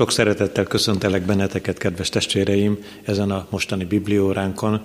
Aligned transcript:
Sok 0.00 0.12
szeretettel 0.12 0.64
köszöntelek 0.64 1.22
benneteket, 1.22 1.78
kedves 1.78 2.08
testvéreim, 2.08 2.78
ezen 3.02 3.30
a 3.30 3.46
mostani 3.50 3.84
biblióránkon, 3.84 4.82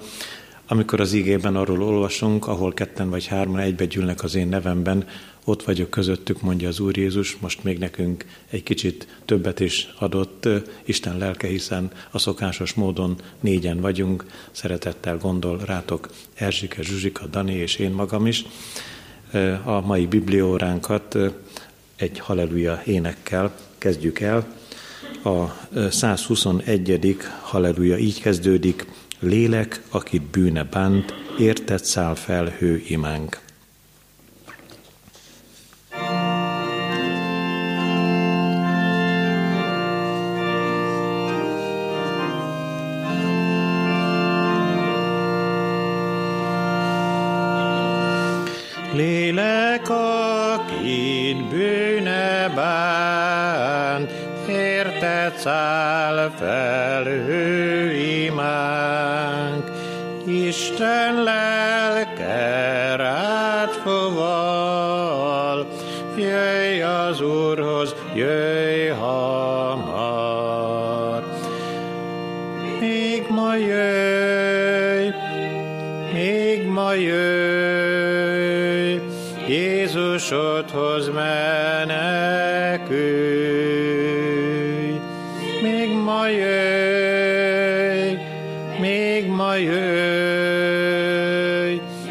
amikor 0.68 1.00
az 1.00 1.14
ígében 1.14 1.56
arról 1.56 1.84
olvasunk, 1.84 2.48
ahol 2.48 2.74
ketten 2.74 3.10
vagy 3.10 3.26
hárman 3.26 3.60
egybe 3.60 3.86
gyűlnek 3.86 4.24
az 4.24 4.36
én 4.36 4.48
nevemben, 4.48 5.08
ott 5.46 5.64
vagyok 5.64 5.90
közöttük, 5.90 6.42
mondja 6.42 6.68
az 6.68 6.80
Úr 6.80 6.98
Jézus, 6.98 7.38
most 7.38 7.64
még 7.64 7.78
nekünk 7.78 8.26
egy 8.50 8.64
kicsit 8.64 9.08
többet 9.26 9.60
is 9.60 9.94
adott 10.00 10.48
Isten 10.84 11.18
lelke, 11.18 11.48
hiszen 11.48 11.92
a 12.12 12.18
szokásos 12.18 12.74
módon 12.74 13.16
négyen 13.40 13.82
vagyunk, 13.82 14.26
szeretettel 14.52 15.18
gondol 15.18 15.58
rátok 15.66 16.10
Erzsike, 16.34 16.82
Zsuzsika, 16.82 17.26
Dani 17.26 17.54
és 17.54 17.76
én 17.76 17.92
magam 17.92 18.26
is. 18.26 18.46
A 19.64 19.82
mai 19.82 20.06
biblióránkat 20.06 21.18
egy 21.96 22.20
halleluja 22.20 22.82
énekkel 22.86 23.56
kezdjük 23.78 24.20
el. 24.20 24.64
A 25.24 25.68
121. 25.90 27.18
halleluja 27.42 27.98
így 27.98 28.22
kezdődik, 28.22 28.86
Lélek, 29.20 29.82
akit 29.90 30.22
bűne 30.22 30.64
bánt, 30.64 31.14
érted 31.40 31.84
száll 31.84 32.16
fel 32.16 32.46
hő 32.46 32.84
imánk. 32.88 33.40
Lélek, 48.94 49.90
akit 49.90 51.48
bűne 51.50 52.50
bánt, 52.56 53.05
száll 55.46 56.32
fel 56.40 57.04
hő 57.04 57.92
imánk. 57.94 59.72
Isten 60.26 61.24
lelke 61.24 62.96
rád 62.96 63.70
fogal, 63.70 65.68
jöjj 66.18 66.82
az 66.82 67.22
Úrhoz, 67.22 67.96
jöjj 68.14 68.88
hamar. 68.88 70.04
Még 72.80 73.26
ma 73.30 73.56
jöjj, 73.56 75.10
még 76.14 76.68
ma 76.68 76.94
jöjj, 76.94 79.00
Jézusodhoz 79.48 81.10
menekülj. 81.10 82.46
Még 85.66 85.90
ma 85.90 86.28
jöjj, 86.30 88.18
még 88.80 89.28
ma 89.28 89.56
jöjj, 89.56 90.92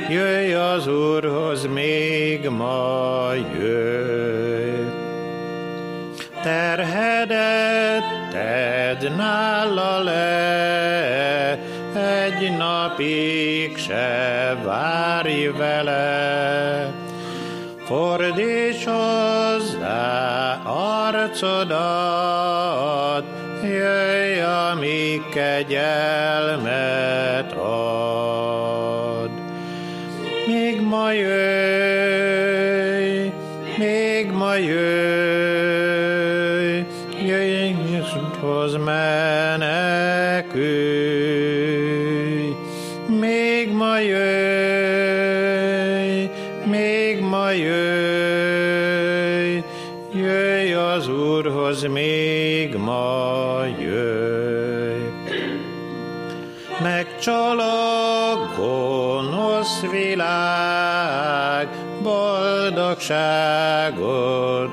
jöjj 0.09 0.53
az 0.55 0.87
Úrhoz, 0.87 1.67
még 1.67 2.49
ma 2.49 3.33
jöjj. 3.59 4.89
Terhedet 6.43 8.05
tedd 8.31 9.17
nála 9.17 10.03
le, 10.03 11.59
egy 11.95 12.57
napig 12.57 13.77
se 13.77 14.57
várj 14.65 15.47
vele. 15.47 16.93
Fordíts 17.85 18.85
hozzá 18.85 20.61
arcodat, 21.15 22.05
amíg 25.15 25.29
kegyelmet 25.29 26.73
ad. 27.53 29.31
Még 30.47 30.81
ma 30.81 31.13
jöjj, 31.13 32.53
még 33.79 34.31
ma 34.31 34.57
jöjj, 34.57 34.85
jöjj 37.27 37.75
Jézushoz 37.91 38.77
menekülj. 38.85 39.75
Még 43.21 43.73
ma 43.73 44.01
jöjj, 44.01 44.71
még 46.65 47.21
ma 47.21 47.51
jöjj, 47.53 48.95
jöjj 50.15 50.73
az 50.73 51.09
Úrhoz, 51.09 51.83
még 51.83 52.14
Megcsalok 57.27 58.57
gonosz 58.57 59.81
világ, 59.91 61.69
boldogságot 62.03 63.19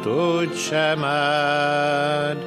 úgy 0.06 0.56
sem 0.58 1.04
áld. 1.04 2.38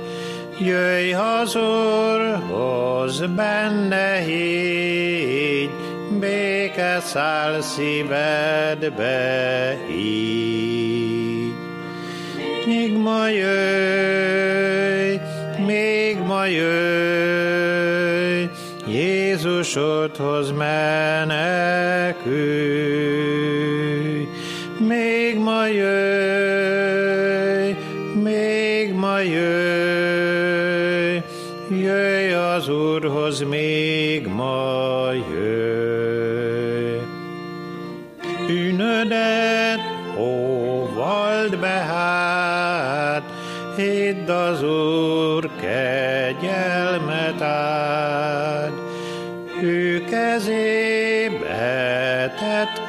Jöjj 0.59 1.13
az 1.13 1.57
Úrhoz, 1.57 3.27
benne 3.37 4.17
higgy, 4.17 5.71
béke 6.21 7.01
száll 7.01 7.61
szívedbe 7.61 8.97
így. 9.91 11.53
Még 12.67 12.97
ma 12.97 13.29
jöjj, 13.29 15.17
még 15.67 16.19
ma 16.19 16.47
jöjj, 16.47 17.74
Jézusodhoz 19.65 20.51
menekülj. 20.51 22.29
Még 24.79 25.39
ma 25.39 25.67
jöjj, 25.67 26.95
még 28.23 28.95
ma 28.95 29.21
jöjj, 29.21 30.43
jöjj 31.71 32.33
az 32.33 32.69
Úrhoz, 32.69 33.43
még 33.43 34.27
ma 34.27 35.13
jöjj. 35.13 36.99
Bűnödet 38.47 39.81
óvald 40.19 41.59
be 41.59 41.67
hát, 41.69 43.23
hidd 43.77 44.31
az 44.31 44.63
Úr 44.63 45.14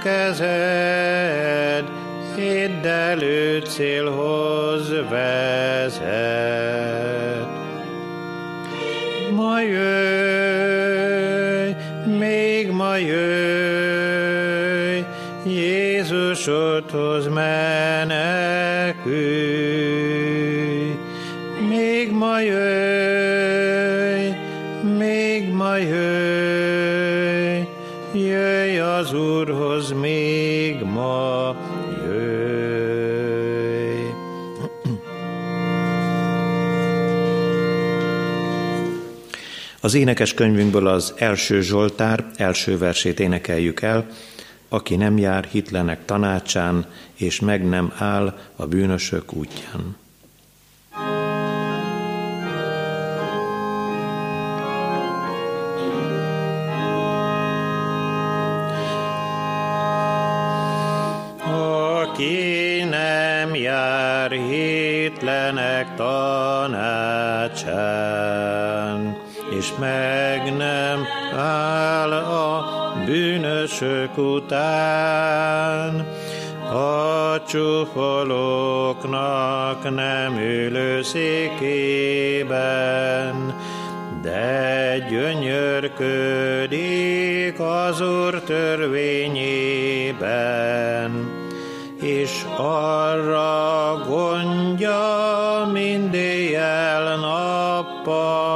kezed, 0.05 1.85
hidd 2.35 2.85
elő 2.85 3.59
célhoz 3.59 4.89
vezet. 5.09 6.03
Ma 9.35 9.61
jöjj, 9.61 10.91
még 12.17 12.71
ma 12.71 12.97
jöjj, 12.97 14.25
Jézusodhoz 15.45 17.27
menekülj. 17.27 18.35
Az 39.85 39.93
énekes 39.93 40.33
könyvünkből 40.33 40.87
az 40.87 41.13
első 41.17 41.61
Zsoltár 41.61 42.25
első 42.35 42.77
versét 42.77 43.19
énekeljük 43.19 43.81
el, 43.81 44.05
aki 44.69 44.95
nem 44.95 45.17
jár 45.17 45.43
hitlenek 45.43 46.05
tanácsán, 46.05 46.85
és 47.13 47.39
meg 47.39 47.65
nem 47.65 47.93
áll 47.97 48.37
a 48.55 48.65
bűnösök 48.65 49.33
útján. 49.33 49.97
Aki 62.01 62.83
nem 62.89 63.55
jár 63.55 64.31
hitlenek 64.31 65.95
tanácsán, 65.95 66.85
és 69.57 69.71
meg 69.79 70.57
nem 70.57 71.05
áll 71.37 72.11
a 72.11 72.65
bűnösök 73.05 74.17
után, 74.17 76.07
a 76.73 77.43
csúfolóknak 77.47 78.35
nem 79.95 80.37
ülő 80.37 81.01
székében, 81.01 82.55
de 84.21 84.97
gyönyörködik 85.09 85.99
az 87.59 88.01
Úr 88.01 88.41
törvényében, 88.41 89.43
és 92.01 92.45
arra 92.57 94.03
gondja 94.07 94.99
mindéjjel 95.73 97.15
nappal. 97.15 98.54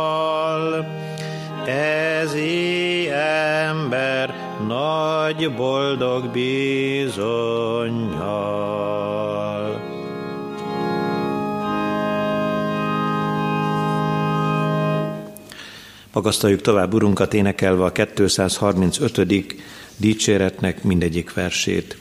Nagy 5.29 5.53
boldog 5.55 6.31
bizonyal. 6.31 7.19
Magasztaljuk 16.13 16.61
tovább 16.61 16.93
Urunkat 16.93 17.33
énekelve 17.33 17.83
a 17.83 17.91
235. 17.91 19.55
dicséretnek 19.97 20.83
mindegyik 20.83 21.33
versét. 21.33 21.97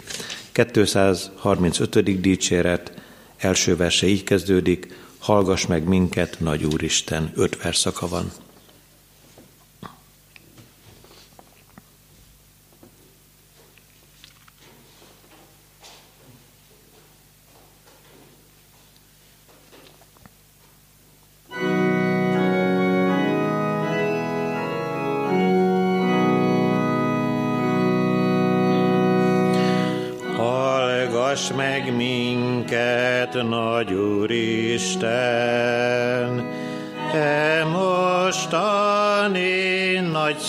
235. 0.53 2.21
dicséret 2.21 2.93
első 3.37 3.77
verse 3.77 4.07
így 4.07 4.25
kezdődik, 4.25 4.87
hallgass 5.19 5.67
meg 5.67 5.89
minket, 5.89 6.37
nagy 6.41 6.65
Úristen, 6.65 7.33
öt 7.35 7.63
verszaka 7.63 8.09
van. 8.09 8.33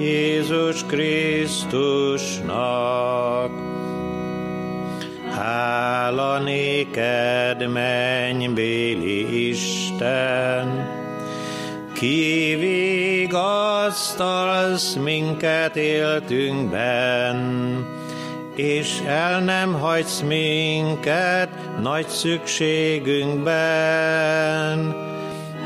Jézus 0.00 0.84
Krisztusnak. 0.86 3.50
Hála 5.30 6.38
néked, 6.38 7.72
mennybéli 7.72 9.48
Isten, 9.48 10.88
kivigasztalsz 11.94 14.94
minket 14.94 15.76
éltünkben, 15.76 17.36
és 18.56 19.00
el 19.06 19.40
nem 19.40 19.72
hagysz 19.72 20.20
minket 20.20 21.48
nagy 21.80 22.08
szükségünkben. 22.08 25.08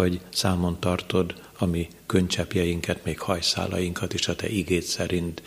hogy 0.00 0.20
számon 0.32 0.78
tartod 0.78 1.34
a 1.58 1.66
mi 1.66 1.88
könycsepjeinket, 2.06 3.04
még 3.04 3.18
hajszálainkat 3.18 4.14
is 4.14 4.28
a 4.28 4.36
te 4.36 4.48
igét 4.48 4.82
szerint. 4.82 5.42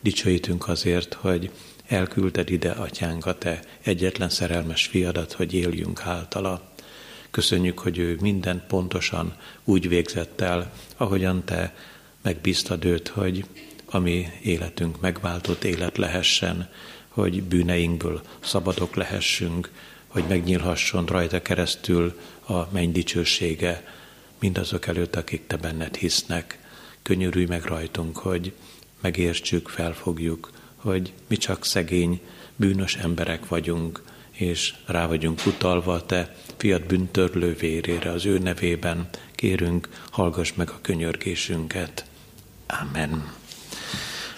Dicsőítünk 0.00 0.68
azért, 0.68 1.14
hogy 1.14 1.50
elküldted 1.86 2.50
ide, 2.50 2.70
atyánk, 2.70 3.26
a 3.26 3.38
te 3.38 3.60
egyetlen 3.82 4.28
szerelmes 4.28 4.86
fiadat, 4.86 5.32
hogy 5.32 5.54
éljünk 5.54 6.00
általa. 6.06 6.62
Köszönjük, 7.30 7.78
hogy 7.78 7.98
ő 7.98 8.16
minden 8.20 8.64
pontosan 8.68 9.36
úgy 9.64 9.88
végzett 9.88 10.40
el, 10.40 10.72
ahogyan 10.96 11.44
te 11.44 11.74
megbíztad 12.22 12.84
őt, 12.84 13.08
hogy 13.08 13.44
a 13.84 13.98
mi 13.98 14.26
életünk 14.42 15.00
megváltott 15.00 15.64
élet 15.64 15.96
lehessen, 15.96 16.68
hogy 17.08 17.42
bűneinkből 17.42 18.22
szabadok 18.40 18.94
lehessünk, 18.94 19.70
hogy 20.06 20.24
megnyílhasson 20.28 21.06
rajta 21.06 21.42
keresztül 21.42 22.18
a 22.46 22.72
menny 22.72 22.92
dicsősége 22.92 23.84
mindazok 24.44 24.86
előtt, 24.86 25.16
akik 25.16 25.46
te 25.46 25.56
benned 25.56 25.96
hisznek. 25.96 26.58
Könyörülj 27.02 27.44
meg 27.44 27.64
rajtunk, 27.64 28.16
hogy 28.16 28.52
megértsük, 29.00 29.68
felfogjuk, 29.68 30.50
hogy 30.76 31.12
mi 31.26 31.36
csak 31.36 31.64
szegény, 31.64 32.20
bűnös 32.56 32.94
emberek 32.96 33.48
vagyunk, 33.48 34.02
és 34.30 34.74
rá 34.86 35.06
vagyunk 35.06 35.46
utalva 35.46 36.06
te 36.06 36.36
fiat 36.56 36.86
bűntörlő 36.86 37.54
vérére 37.54 38.10
az 38.10 38.26
ő 38.26 38.38
nevében. 38.38 39.08
Kérünk, 39.34 39.88
hallgass 40.10 40.52
meg 40.52 40.68
a 40.68 40.78
könyörgésünket. 40.82 42.04
Amen. 42.66 43.32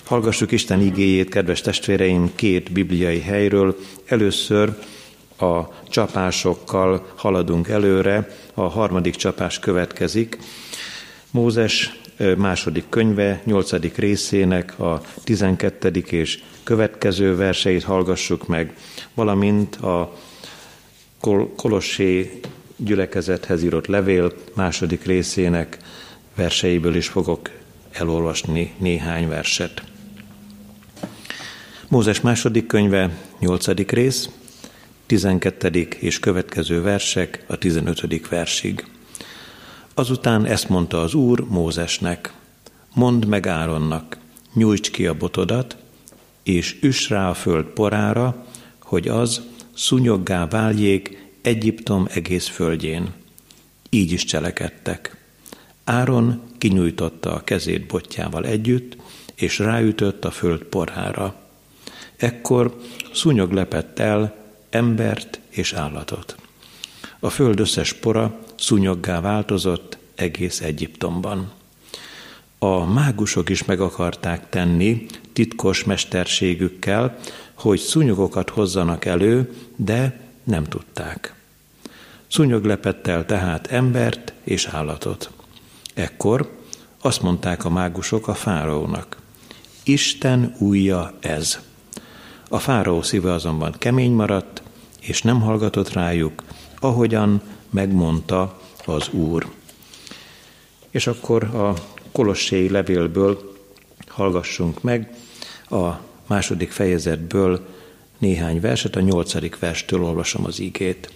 Hallgassuk 0.05 0.53
Isten 0.53 0.81
igéjét, 0.81 1.29
kedves 1.29 1.61
testvéreim, 1.61 2.35
két 2.35 2.73
bibliai 2.73 3.21
helyről. 3.21 3.77
Először 4.05 4.77
a 5.39 5.69
csapásokkal 5.89 7.07
haladunk 7.15 7.69
előre, 7.69 8.29
a 8.55 8.63
harmadik 8.63 9.15
csapás 9.15 9.59
következik. 9.59 10.39
Mózes 11.31 12.01
második 12.37 12.85
könyve, 12.89 13.41
nyolcadik 13.45 13.97
részének 13.97 14.79
a 14.79 15.01
tizenkettedik 15.25 16.13
és 16.13 16.43
következő 16.63 17.37
verseit 17.37 17.83
hallgassuk 17.83 18.47
meg, 18.47 18.77
valamint 19.15 19.77
a 19.77 20.17
Kolossé 21.57 22.41
gyülekezethez 22.77 23.63
írott 23.63 23.87
levél 23.87 24.33
második 24.55 25.05
részének 25.05 25.79
verseiből 26.35 26.95
is 26.95 27.09
fogok 27.09 27.51
elolvasni 27.93 28.75
néhány 28.79 29.29
verset. 29.29 29.83
Mózes 31.89 32.21
második 32.21 32.67
könyve, 32.67 33.11
nyolcadik 33.39 33.91
rész, 33.91 34.29
12. 35.07 35.89
és 35.99 36.19
következő 36.19 36.83
versek 36.83 37.45
a 37.47 37.57
15. 37.57 38.29
versig. 38.29 38.87
Azután 39.95 40.45
ezt 40.45 40.69
mondta 40.69 41.01
az 41.01 41.15
Úr 41.15 41.45
Mózesnek, 41.49 42.33
mondd 42.95 43.27
meg 43.27 43.47
Áronnak, 43.47 44.19
nyújts 44.53 44.91
ki 44.91 45.07
a 45.07 45.15
botodat, 45.15 45.77
és 46.43 46.77
üss 46.81 47.09
rá 47.09 47.29
a 47.29 47.35
föld 47.35 47.65
porára, 47.65 48.47
hogy 48.79 49.09
az 49.09 49.41
szúnyoggá 49.75 50.47
váljék 50.47 51.25
Egyiptom 51.43 52.07
egész 52.11 52.47
földjén. 52.47 53.13
Így 53.91 54.13
is 54.13 54.25
cselekedtek. 54.25 55.17
Áron 55.85 56.43
kinyújtotta 56.59 57.35
a 57.35 57.45
kezét 57.45 57.87
botjával 57.87 58.45
együtt, 58.47 58.97
és 59.35 59.59
ráütött 59.59 60.25
a 60.25 60.31
föld 60.31 60.63
porhára. 60.63 61.35
Ekkor 62.17 62.81
szúnyog 63.13 63.53
lepett 63.53 63.99
el 63.99 64.46
embert 64.77 65.41
és 65.49 65.73
állatot. 65.73 66.37
A 67.21 67.31
föld 67.31 67.61
összes 67.61 67.93
pora 67.93 68.39
szúnyoggá 68.57 69.21
változott 69.21 69.99
egész 70.15 70.61
Egyiptomban. 70.61 71.53
A 72.59 72.85
mágusok 72.85 73.49
is 73.49 73.65
meg 73.65 73.81
akarták 73.81 74.49
tenni 74.49 75.07
titkos 75.33 75.85
mesterségükkel, 75.85 77.19
hogy 77.55 77.79
szúnyogokat 77.79 78.51
hozzanak 78.51 79.05
elő, 79.05 79.55
de 79.77 80.21
nem 80.45 80.65
tudták. 80.65 81.35
Szúnyog 82.27 82.65
lepett 82.65 83.07
el 83.07 83.27
tehát 83.27 83.67
embert 83.67 84.33
és 84.45 84.67
állatot. 84.67 85.31
Ekkor 85.95 86.59
azt 87.01 87.23
mondták 87.23 87.65
a 87.65 87.71
mágusok 87.71 88.29
a 88.29 88.35
fáraónak, 88.35 89.17
Isten 89.89 90.55
újja 90.59 91.13
ez. 91.21 91.59
A 92.49 92.59
fáraó 92.59 93.03
szíve 93.03 93.33
azonban 93.33 93.75
kemény 93.79 94.13
maradt, 94.13 94.63
és 95.09 95.23
nem 95.23 95.41
hallgatott 95.41 95.93
rájuk, 95.93 96.43
ahogyan 96.81 97.43
megmondta 97.71 98.61
az 98.85 99.09
Úr. 99.09 99.47
És 100.91 101.07
akkor 101.07 101.43
a 101.43 101.75
Kolosséi 102.13 102.71
levélből 102.71 103.55
hallgassunk 104.07 104.83
meg 104.83 105.11
a 105.71 105.91
második 106.27 106.71
fejezetből 106.71 107.67
néhány 108.19 108.61
verset, 108.61 108.97
a 108.97 109.01
nyolcadik 109.01 109.59
verstől 109.59 110.05
olvasom 110.05 110.45
az 110.45 110.59
ígét. 110.59 111.11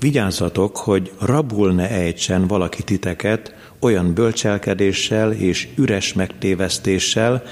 Vigyázzatok, 0.00 0.76
hogy 0.76 1.12
rabul 1.18 1.72
ne 1.72 1.90
ejtsen 1.90 2.46
valaki 2.46 2.82
titeket 2.82 3.54
olyan 3.78 4.14
bölcselkedéssel 4.14 5.32
és 5.32 5.68
üres 5.76 6.12
megtévesztéssel, 6.12 7.42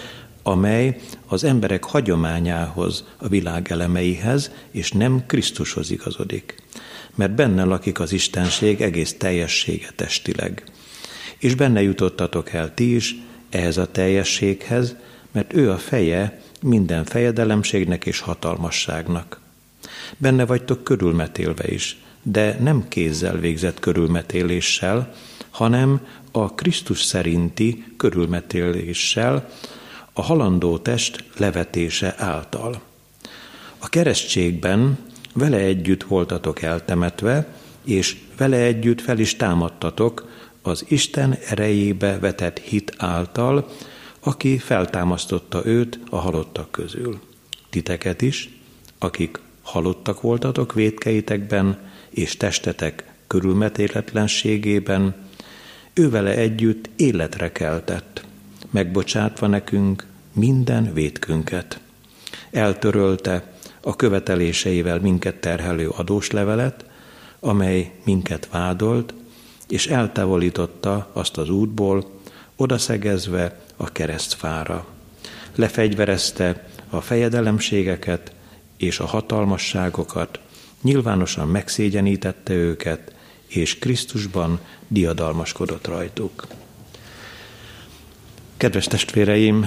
amely 0.47 1.01
az 1.27 1.45
emberek 1.45 1.85
hagyományához, 1.85 3.05
a 3.17 3.29
világ 3.29 3.71
elemeihez, 3.71 4.51
és 4.71 4.93
nem 4.93 5.27
Krisztushoz 5.27 5.91
igazodik. 5.91 6.63
Mert 7.15 7.35
benne 7.35 7.65
lakik 7.65 8.01
az 8.01 8.13
Istenség 8.13 8.81
egész 8.81 9.15
teljessége 9.19 9.89
testileg. 9.97 10.65
És 11.39 11.55
benne 11.55 11.83
jutottatok 11.83 12.53
el 12.53 12.75
ti 12.75 12.95
is 12.95 13.15
ehhez 13.51 13.77
a 13.77 13.91
teljességhez, 13.91 14.97
mert 15.33 15.55
ő 15.55 15.71
a 15.71 15.79
feje 15.79 16.41
minden 16.63 17.05
fejedelemségnek 17.05 18.07
és 18.07 18.21
hatalmasságnak. 18.21 19.41
Benne 20.17 20.47
vagytok 20.47 20.85
körülmetélve 20.85 21.69
is, 21.69 21.97
de 22.23 22.57
nem 22.61 22.89
kézzel 22.89 23.37
végzett 23.37 23.81
körülmetéléssel, 23.81 25.15
hanem 25.51 26.07
a 26.31 26.55
Krisztus 26.55 27.03
szerinti 27.03 27.85
körülmetéléssel, 27.97 29.49
a 30.19 30.23
halandó 30.23 30.79
test 30.79 31.25
levetése 31.37 32.15
által. 32.19 32.81
A 33.79 33.89
keresztségben 33.89 34.99
vele 35.33 35.57
együtt 35.57 36.03
voltatok 36.03 36.63
eltemetve, 36.63 37.47
és 37.85 38.17
vele 38.37 38.57
együtt 38.57 39.01
fel 39.01 39.19
is 39.19 39.37
támadtatok 39.37 40.29
az 40.63 40.85
Isten 40.89 41.39
erejébe 41.49 42.19
vetett 42.19 42.59
hit 42.59 42.95
által, 42.97 43.69
aki 44.21 44.59
feltámasztotta 44.59 45.67
őt 45.67 45.99
a 46.11 46.17
halottak 46.17 46.71
közül. 46.71 47.21
Titeket 47.71 48.23
is, 48.23 48.51
akik 48.99 49.41
halottak 49.63 50.21
voltatok 50.21 50.73
védkeitekben 50.73 51.79
és 52.11 52.37
testetek 52.37 53.05
körülmetéletlenségében, 53.27 55.15
ő 55.95 56.11
vele 56.11 56.31
együtt 56.31 56.91
életre 56.97 57.53
keltett, 57.53 58.25
megbocsátva 58.77 59.47
nekünk 59.47 60.07
minden 60.33 60.93
vétkünket. 60.93 61.81
Eltörölte 62.51 63.53
a 63.81 63.97
követeléseivel 63.97 64.99
minket 65.01 65.35
terhelő 65.35 65.89
adóslevelet, 65.89 66.85
amely 67.41 67.93
minket 68.05 68.49
vádolt, 68.51 69.15
és 69.69 69.87
eltávolította 69.87 71.11
azt 71.13 71.37
az 71.37 71.49
útból, 71.51 72.21
odaszegezve 72.57 73.61
a 73.77 73.93
keresztfára. 73.93 74.87
Lefegyverezte 75.55 76.69
a 76.91 77.01
fejedelemségeket 77.01 78.33
és 78.77 78.99
a 78.99 79.07
hatalmasságokat, 79.07 80.41
nyilvánosan 80.83 81.49
megszégyenítette 81.49 82.53
őket, 82.53 83.15
és 83.47 83.79
Krisztusban 83.79 84.61
diadalmaskodott 84.89 85.87
rajtuk. 85.87 86.47
Kedves 88.57 88.87
testvéreim, 88.87 89.67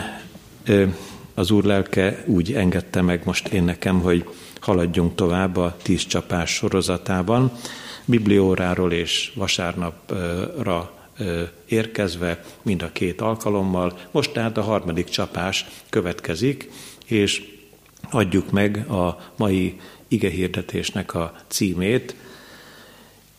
az 1.34 1.52
Úr 1.52 1.64
lelke 1.64 2.24
úgy 2.26 2.54
engedte 2.54 3.02
meg 3.02 3.22
most 3.26 3.48
én 3.48 3.64
nekem, 3.64 4.00
hogy 4.00 4.30
haladjunk 4.60 5.16
tovább 5.16 5.58
a 5.58 5.78
tíz 5.82 6.06
csapás 6.06 6.54
sorozatában. 6.54 7.52
Biblióráról 8.06 8.92
és 8.92 9.32
vasárnapra 9.36 10.94
érkezve 11.66 12.44
mind 12.62 12.82
a 12.82 12.92
két 12.92 13.22
alkalommal. 13.22 14.00
Most 14.12 14.32
tehát 14.32 14.58
a 14.58 14.62
harmadik 14.62 15.10
csapás 15.10 15.66
következik, 15.90 16.70
és 17.06 17.44
adjuk 18.10 18.52
meg 18.52 18.90
a 18.92 19.32
mai 19.36 19.80
igehirdetésnek 20.08 21.14
a 21.14 21.36
címét. 21.48 22.16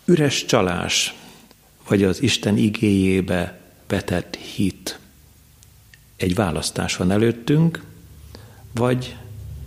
Üres 0.05 0.45
csalás, 0.45 1.15
vagy 1.89 2.03
az 2.03 2.23
Isten 2.23 2.57
igéjébe 2.57 3.61
vetett 3.89 4.37
hit. 4.37 5.00
Egy 6.21 6.35
választás 6.35 6.97
van 6.97 7.11
előttünk, 7.11 7.85
vagy 8.75 9.17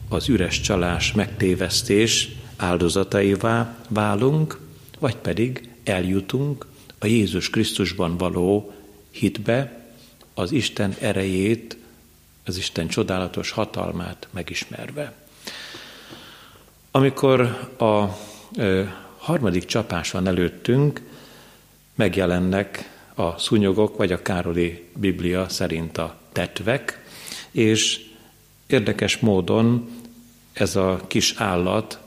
az 0.10 0.30
üres 0.30 0.62
csalás, 0.62 1.12
megtévesztés 1.12 2.30
áldozataivá 2.56 3.76
válunk, 3.90 4.60
vagy 5.00 5.16
pedig 5.16 5.70
eljutunk 5.84 6.66
a 7.00 7.06
Jézus 7.06 7.50
Krisztusban 7.50 8.18
való 8.18 8.74
hitbe, 9.12 9.86
az 10.34 10.52
Isten 10.52 10.96
erejét, 11.00 11.78
az 12.46 12.58
Isten 12.58 12.88
csodálatos 12.88 13.52
hatalmát 13.52 14.28
megismerve. 14.32 15.14
Amikor 16.92 17.42
a 17.78 18.06
harmadik 19.18 19.66
csapás 19.66 20.12
van 20.12 20.28
előttünk, 20.28 21.02
megjelennek 21.96 22.90
a 23.16 23.38
szúnyogok, 23.38 23.98
vagy 23.98 24.12
a 24.12 24.22
Károli 24.22 24.90
Biblia 24.96 25.50
szerint 25.50 25.98
a 25.98 26.22
tetvek, 26.34 27.04
és 27.52 28.06
érdekes 28.68 29.18
módon 29.18 29.90
ez 30.54 30.76
a 30.76 31.02
kis 31.08 31.34
állat, 31.38 32.00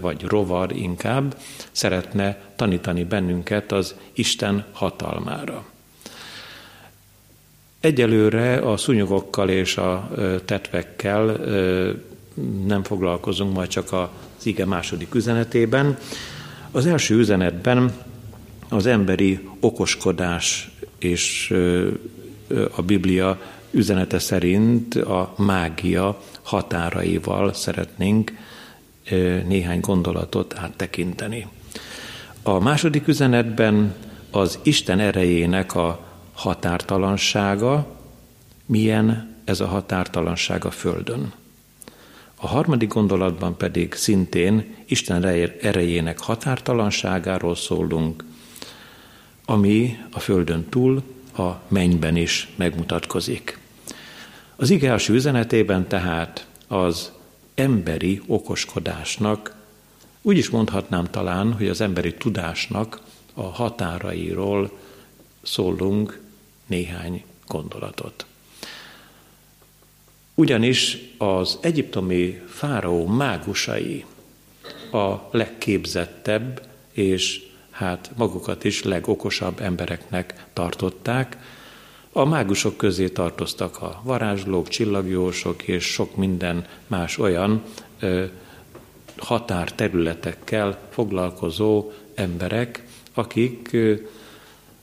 vagy 0.00 0.22
rovar 0.22 0.76
inkább, 0.76 1.36
szeretne 1.70 2.38
tanítani 2.56 3.04
bennünket 3.04 3.72
az 3.72 3.94
Isten 4.12 4.64
hatalmára. 4.72 5.64
Egyelőre 7.80 8.56
a 8.56 8.76
szúnyogokkal 8.76 9.48
és 9.48 9.76
a 9.76 10.10
tetvekkel 10.44 11.24
nem 12.66 12.82
foglalkozunk, 12.82 13.54
majd 13.54 13.68
csak 13.68 13.92
az 13.92 14.46
ige 14.46 14.66
második 14.66 15.14
üzenetében. 15.14 15.98
Az 16.70 16.86
első 16.86 17.14
üzenetben 17.14 17.92
az 18.68 18.86
emberi 18.86 19.48
okoskodás 19.60 20.70
és 20.98 21.54
a 22.76 22.82
Biblia 22.82 23.40
üzenete 23.72 24.18
szerint 24.18 24.94
a 24.94 25.34
mágia 25.36 26.22
határaival 26.42 27.52
szeretnénk 27.52 28.32
néhány 29.46 29.80
gondolatot 29.80 30.54
áttekinteni. 30.58 31.46
A 32.42 32.58
második 32.58 33.06
üzenetben 33.06 33.94
az 34.30 34.58
Isten 34.62 35.00
erejének 35.00 35.74
a 35.74 36.06
határtalansága, 36.32 37.86
milyen 38.66 39.36
ez 39.44 39.60
a 39.60 39.66
határtalanság 39.66 40.64
a 40.64 40.70
Földön. 40.70 41.32
A 42.36 42.46
harmadik 42.46 42.88
gondolatban 42.88 43.56
pedig 43.56 43.94
szintén 43.94 44.74
Isten 44.86 45.24
erejének 45.60 46.18
határtalanságáról 46.18 47.54
szólunk, 47.54 48.24
ami 49.44 49.98
a 50.12 50.18
Földön 50.18 50.66
túl 50.68 51.02
a 51.36 51.50
mennyben 51.68 52.16
is 52.16 52.48
megmutatkozik. 52.56 53.61
Az 54.62 54.70
ige 54.70 54.90
első 54.90 55.12
üzenetében 55.14 55.88
tehát 55.88 56.46
az 56.68 57.12
emberi 57.54 58.22
okoskodásnak, 58.26 59.56
úgy 60.22 60.36
is 60.36 60.50
mondhatnám 60.50 61.04
talán, 61.10 61.52
hogy 61.52 61.68
az 61.68 61.80
emberi 61.80 62.14
tudásnak 62.14 63.00
a 63.34 63.42
határairól 63.42 64.78
szólunk 65.42 66.20
néhány 66.66 67.24
gondolatot. 67.46 68.26
Ugyanis 70.34 70.98
az 71.18 71.58
egyiptomi 71.60 72.42
fáraó 72.46 73.06
mágusai 73.06 74.04
a 74.92 75.14
legképzettebb 75.30 76.66
és 76.92 77.42
hát 77.70 78.10
magukat 78.16 78.64
is 78.64 78.82
legokosabb 78.82 79.60
embereknek 79.60 80.46
tartották. 80.52 81.36
A 82.14 82.24
mágusok 82.24 82.76
közé 82.76 83.08
tartoztak 83.08 83.82
a 83.82 84.00
varázslók, 84.02 84.68
csillagjósok 84.68 85.62
és 85.62 85.84
sok 85.84 86.16
minden 86.16 86.66
más 86.86 87.18
olyan 87.18 87.62
ö, 88.00 88.24
határterületekkel 89.16 90.78
foglalkozó 90.90 91.90
emberek, 92.14 92.84
akik 93.14 93.68
ö, 93.72 93.94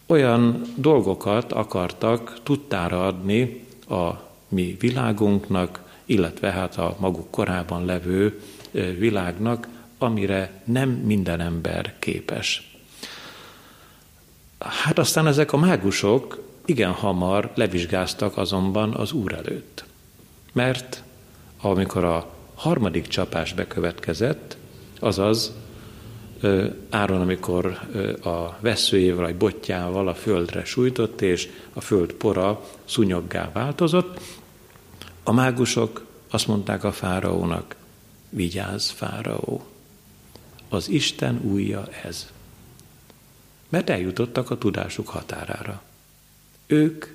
olyan 0.06 0.62
dolgokat 0.76 1.52
akartak 1.52 2.40
tudtára 2.44 3.06
adni 3.06 3.66
a 3.90 4.10
mi 4.48 4.76
világunknak, 4.80 5.82
illetve 6.06 6.52
hát 6.52 6.78
a 6.78 6.96
maguk 7.00 7.32
korában 7.32 7.86
levő 7.86 8.42
világnak, 8.98 9.68
amire 9.98 10.62
nem 10.64 10.90
minden 10.90 11.40
ember 11.40 11.96
képes. 12.00 12.78
Hát 14.60 15.00
aztán 15.00 15.28
ezek 15.28 15.54
a 15.54 15.58
mágusok 15.58 16.49
igen 16.70 16.92
hamar 16.92 17.52
levizsgáztak 17.56 18.38
azonban 18.38 18.94
az 18.94 19.12
Úr 19.12 19.34
előtt. 19.34 19.86
Mert 20.52 21.04
amikor 21.62 22.04
a 22.04 22.30
harmadik 22.56 23.08
csapás 23.08 23.54
bekövetkezett, 23.54 24.58
azaz 25.00 25.54
Áron, 26.90 27.22
amikor 27.22 27.66
a 28.24 28.58
veszőjével, 28.60 29.26
vagy 29.26 29.36
botjával 29.36 30.08
a 30.08 30.16
földre 30.16 30.66
sújtott, 30.66 31.22
és 31.22 31.50
a 31.74 31.82
föld 31.82 32.14
pora 32.14 32.66
szunyoggá 32.86 33.50
változott, 33.54 34.20
a 35.24 35.32
mágusok 35.32 36.06
azt 36.30 36.48
mondták 36.48 36.84
a 36.84 36.92
fáraónak, 36.92 37.76
vigyázz, 38.30 38.90
fáraó, 38.90 39.66
az 40.70 40.90
Isten 40.90 41.42
újja 41.44 41.88
ez. 42.04 42.32
Mert 43.70 43.90
eljutottak 43.90 44.50
a 44.52 44.58
tudásuk 44.58 45.08
határára. 45.08 45.82
Ők 46.72 47.06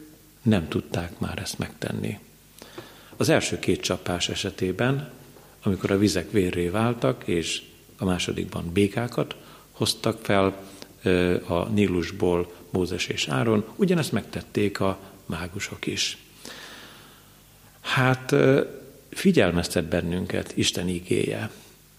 nem 0.42 0.68
tudták 0.68 1.18
már 1.18 1.38
ezt 1.38 1.58
megtenni. 1.58 2.18
Az 3.16 3.28
első 3.28 3.58
két 3.58 3.80
csapás 3.80 4.28
esetében, 4.28 5.10
amikor 5.62 5.90
a 5.90 5.98
vizek 5.98 6.30
vérré 6.30 6.68
váltak, 6.68 7.22
és 7.26 7.62
a 7.98 8.04
másodikban 8.04 8.72
békákat 8.72 9.36
hoztak 9.70 10.24
fel 10.24 10.62
a 11.46 11.68
Nílusból 11.68 12.52
Mózes 12.70 13.06
és 13.06 13.28
Áron, 13.28 13.64
ugyanezt 13.76 14.12
megtették 14.12 14.80
a 14.80 14.98
mágusok 15.26 15.86
is. 15.86 16.18
Hát 17.80 18.34
figyelmeztet 19.10 19.84
bennünket 19.84 20.52
Isten 20.56 20.88
igéje, 20.88 21.50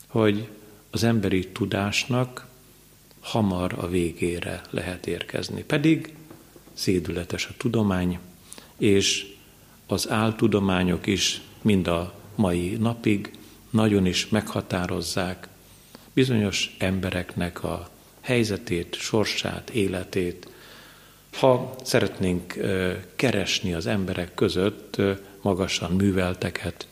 hogy 0.07 0.47
az 0.89 1.03
emberi 1.03 1.47
tudásnak 1.47 2.47
hamar 3.19 3.73
a 3.77 3.87
végére 3.87 4.61
lehet 4.69 5.07
érkezni. 5.07 5.63
Pedig 5.63 6.13
szédületes 6.75 7.45
a 7.45 7.53
tudomány, 7.57 8.19
és 8.77 9.33
az 9.87 10.09
áltudományok 10.09 11.07
is 11.07 11.41
mind 11.61 11.87
a 11.87 12.13
mai 12.35 12.77
napig 12.79 13.31
nagyon 13.69 14.05
is 14.05 14.27
meghatározzák 14.29 15.47
bizonyos 16.13 16.75
embereknek 16.79 17.63
a 17.63 17.89
helyzetét, 18.21 18.95
sorsát, 18.95 19.69
életét. 19.69 20.49
Ha 21.31 21.75
szeretnénk 21.83 22.57
keresni 23.15 23.73
az 23.73 23.85
emberek 23.85 24.33
között 24.33 25.01
magasan 25.41 25.91
művelteket, 25.91 26.87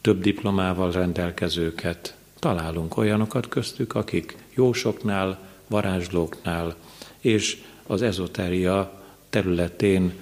több 0.00 0.22
diplomával 0.22 0.92
rendelkezőket, 0.92 2.16
találunk 2.38 2.96
olyanokat 2.96 3.48
köztük, 3.48 3.94
akik 3.94 4.36
jósoknál, 4.54 5.48
varázslóknál 5.66 6.76
és 7.20 7.62
az 7.86 8.02
ezoteria 8.02 9.02
területén 9.30 10.12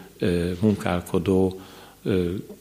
munkálkodó 0.61 1.61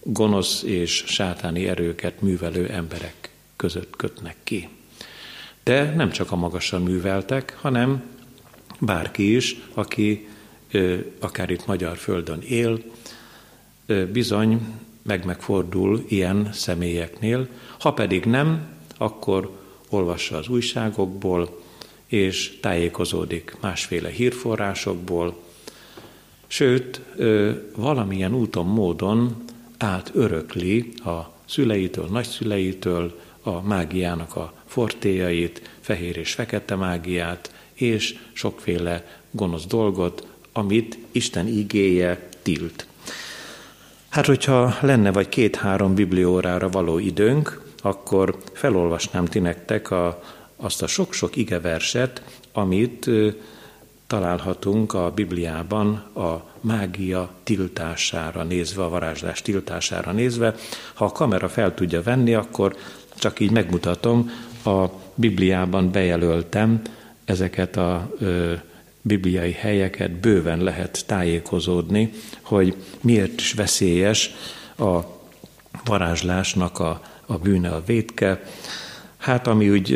gonosz 0.03 0.63
és 0.63 1.03
sátáni 1.07 1.67
erőket 1.67 2.21
művelő 2.21 2.67
emberek 2.69 3.29
között 3.55 3.95
kötnek 3.95 4.35
ki. 4.43 4.69
De 5.63 5.93
nem 5.95 6.09
csak 6.11 6.31
a 6.31 6.35
magasan 6.35 6.81
műveltek, 6.81 7.57
hanem 7.61 8.03
bárki 8.79 9.35
is, 9.35 9.55
aki 9.73 10.27
akár 11.19 11.49
itt 11.49 11.65
magyar 11.65 11.97
földön 11.97 12.41
él, 12.41 12.79
bizony 14.11 14.61
meg 15.01 15.25
megfordul 15.25 16.05
ilyen 16.07 16.49
személyeknél, 16.53 17.47
ha 17.79 17.93
pedig 17.93 18.25
nem, 18.25 18.67
akkor 18.97 19.51
olvassa 19.89 20.37
az 20.37 20.47
újságokból, 20.47 21.60
és 22.11 22.57
tájékozódik 22.61 23.55
másféle 23.61 24.09
hírforrásokból, 24.09 25.43
sőt, 26.47 27.01
valamilyen 27.75 28.33
úton, 28.33 28.65
módon 28.65 29.43
átörökli 29.77 30.91
a 31.05 31.19
szüleitől, 31.45 32.05
nagyszüleitől 32.05 33.19
a 33.41 33.61
mágiának 33.61 34.35
a 34.35 34.53
fortéjait, 34.65 35.69
fehér 35.79 36.17
és 36.17 36.33
fekete 36.33 36.75
mágiát, 36.75 37.53
és 37.73 38.17
sokféle 38.33 39.21
gonosz 39.31 39.65
dolgot, 39.65 40.27
amit 40.51 40.97
Isten 41.11 41.47
igéje 41.47 42.29
tilt. 42.41 42.85
Hát, 44.09 44.25
hogyha 44.25 44.77
lenne 44.81 45.11
vagy 45.11 45.29
két-három 45.29 45.95
bibliórára 45.95 46.69
való 46.69 46.97
időnk, 46.97 47.61
akkor 47.81 48.37
felolvasnám 48.53 49.25
ti 49.25 49.39
nektek 49.39 49.91
a, 49.91 50.21
azt 50.61 50.81
a 50.81 50.87
sok-sok 50.87 51.35
igeverset, 51.35 52.21
amit 52.53 53.09
találhatunk 54.07 54.93
a 54.93 55.11
Bibliában 55.15 55.93
a 56.15 56.49
mágia 56.59 57.29
tiltására 57.43 58.43
nézve, 58.43 58.83
a 58.83 58.89
varázslás 58.89 59.41
tiltására 59.41 60.11
nézve. 60.11 60.55
Ha 60.93 61.05
a 61.05 61.11
kamera 61.11 61.49
fel 61.49 61.73
tudja 61.73 62.03
venni, 62.03 62.33
akkor 62.33 62.75
csak 63.15 63.39
így 63.39 63.51
megmutatom, 63.51 64.31
a 64.65 64.85
Bibliában 65.15 65.91
bejelöltem 65.91 66.81
ezeket 67.25 67.77
a 67.77 68.11
ö, 68.19 68.53
bibliai 69.01 69.51
helyeket, 69.51 70.11
bőven 70.11 70.59
lehet 70.63 71.03
tájékozódni, 71.05 72.09
hogy 72.41 72.75
miért 73.01 73.39
is 73.39 73.53
veszélyes 73.53 74.31
a 74.77 74.99
varázslásnak 75.85 76.79
a, 76.79 77.01
a 77.25 77.37
bűne, 77.37 77.69
a 77.69 77.83
vétke. 77.85 78.43
Hát 79.21 79.47
ami 79.47 79.69
úgy 79.69 79.87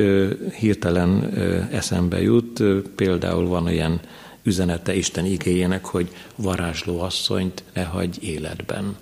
hirtelen 0.60 1.34
eszembe 1.72 2.22
jut, 2.22 2.64
például 2.96 3.48
van 3.48 3.70
ilyen 3.70 4.00
üzenete 4.44 4.96
Isten 4.96 5.26
igéjének, 5.26 5.86
hogy 5.86 6.08
varázsló 6.36 7.00
asszonyt 7.00 7.64
ne 7.74 7.84
hagy 7.84 8.24
életben. 8.24 8.96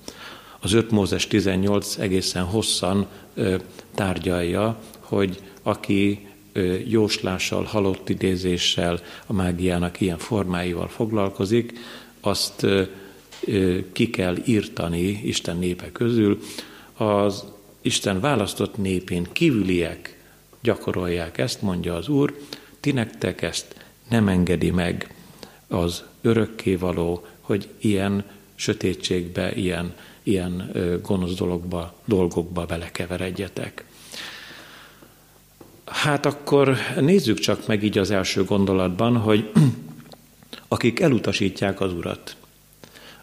Az 0.60 0.74
5 0.74 0.92
Mózes 0.92 1.28
18 1.28 1.98
egészen 1.98 2.44
hosszan 2.44 3.08
tárgyalja, 3.96 4.80
hogy 5.00 5.42
aki 5.64 6.28
jóslással, 6.88 7.64
halott 7.64 8.10
idézéssel, 8.10 9.00
a 9.28 9.34
mágiának 9.34 10.02
ilyen 10.02 10.18
formáival 10.18 10.88
foglalkozik, 10.88 11.74
azt 12.22 12.66
ki 13.92 14.10
kell 14.10 14.38
írtani 14.46 15.22
Isten 15.24 15.58
népe 15.58 15.92
közül. 15.92 16.40
Az 16.98 17.44
Isten 17.86 18.20
választott 18.20 18.78
népén 18.78 19.28
kívüliek 19.32 20.18
gyakorolják 20.62 21.38
ezt, 21.38 21.62
mondja 21.62 21.96
az 21.96 22.08
Úr, 22.08 22.38
ti 22.80 22.92
nektek 22.92 23.42
ezt 23.42 23.76
nem 24.10 24.28
engedi 24.28 24.72
meg 24.72 25.16
az 25.68 26.04
örökkévaló, 26.22 27.26
hogy 27.40 27.70
ilyen 27.80 28.24
sötétségbe, 28.56 29.56
ilyen, 29.56 29.96
ilyen 30.24 30.72
gonosz 31.02 31.34
dologba, 31.34 31.96
dolgokba 32.06 32.66
belekeveredjetek. 32.66 33.86
Hát 35.86 36.26
akkor 36.26 36.78
nézzük 37.00 37.40
csak 37.40 37.68
meg 37.68 37.84
így 37.84 37.98
az 37.98 38.12
első 38.12 38.44
gondolatban, 38.44 39.18
hogy 39.18 39.52
akik 40.68 41.00
elutasítják 41.00 41.82
az 41.82 41.94
urat, 41.94 42.36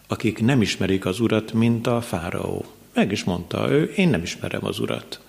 akik 0.07 0.41
nem 0.41 0.61
ismerik 0.61 1.05
az 1.05 1.19
urat, 1.19 1.53
mint 1.53 1.87
a 1.87 2.01
fáraó. 2.01 2.65
Meg 2.93 3.11
is 3.11 3.23
mondta 3.23 3.69
ő, 3.69 3.83
én 3.83 4.09
nem 4.09 4.21
ismerem 4.21 4.65
az 4.65 4.79
urat. 4.79 5.19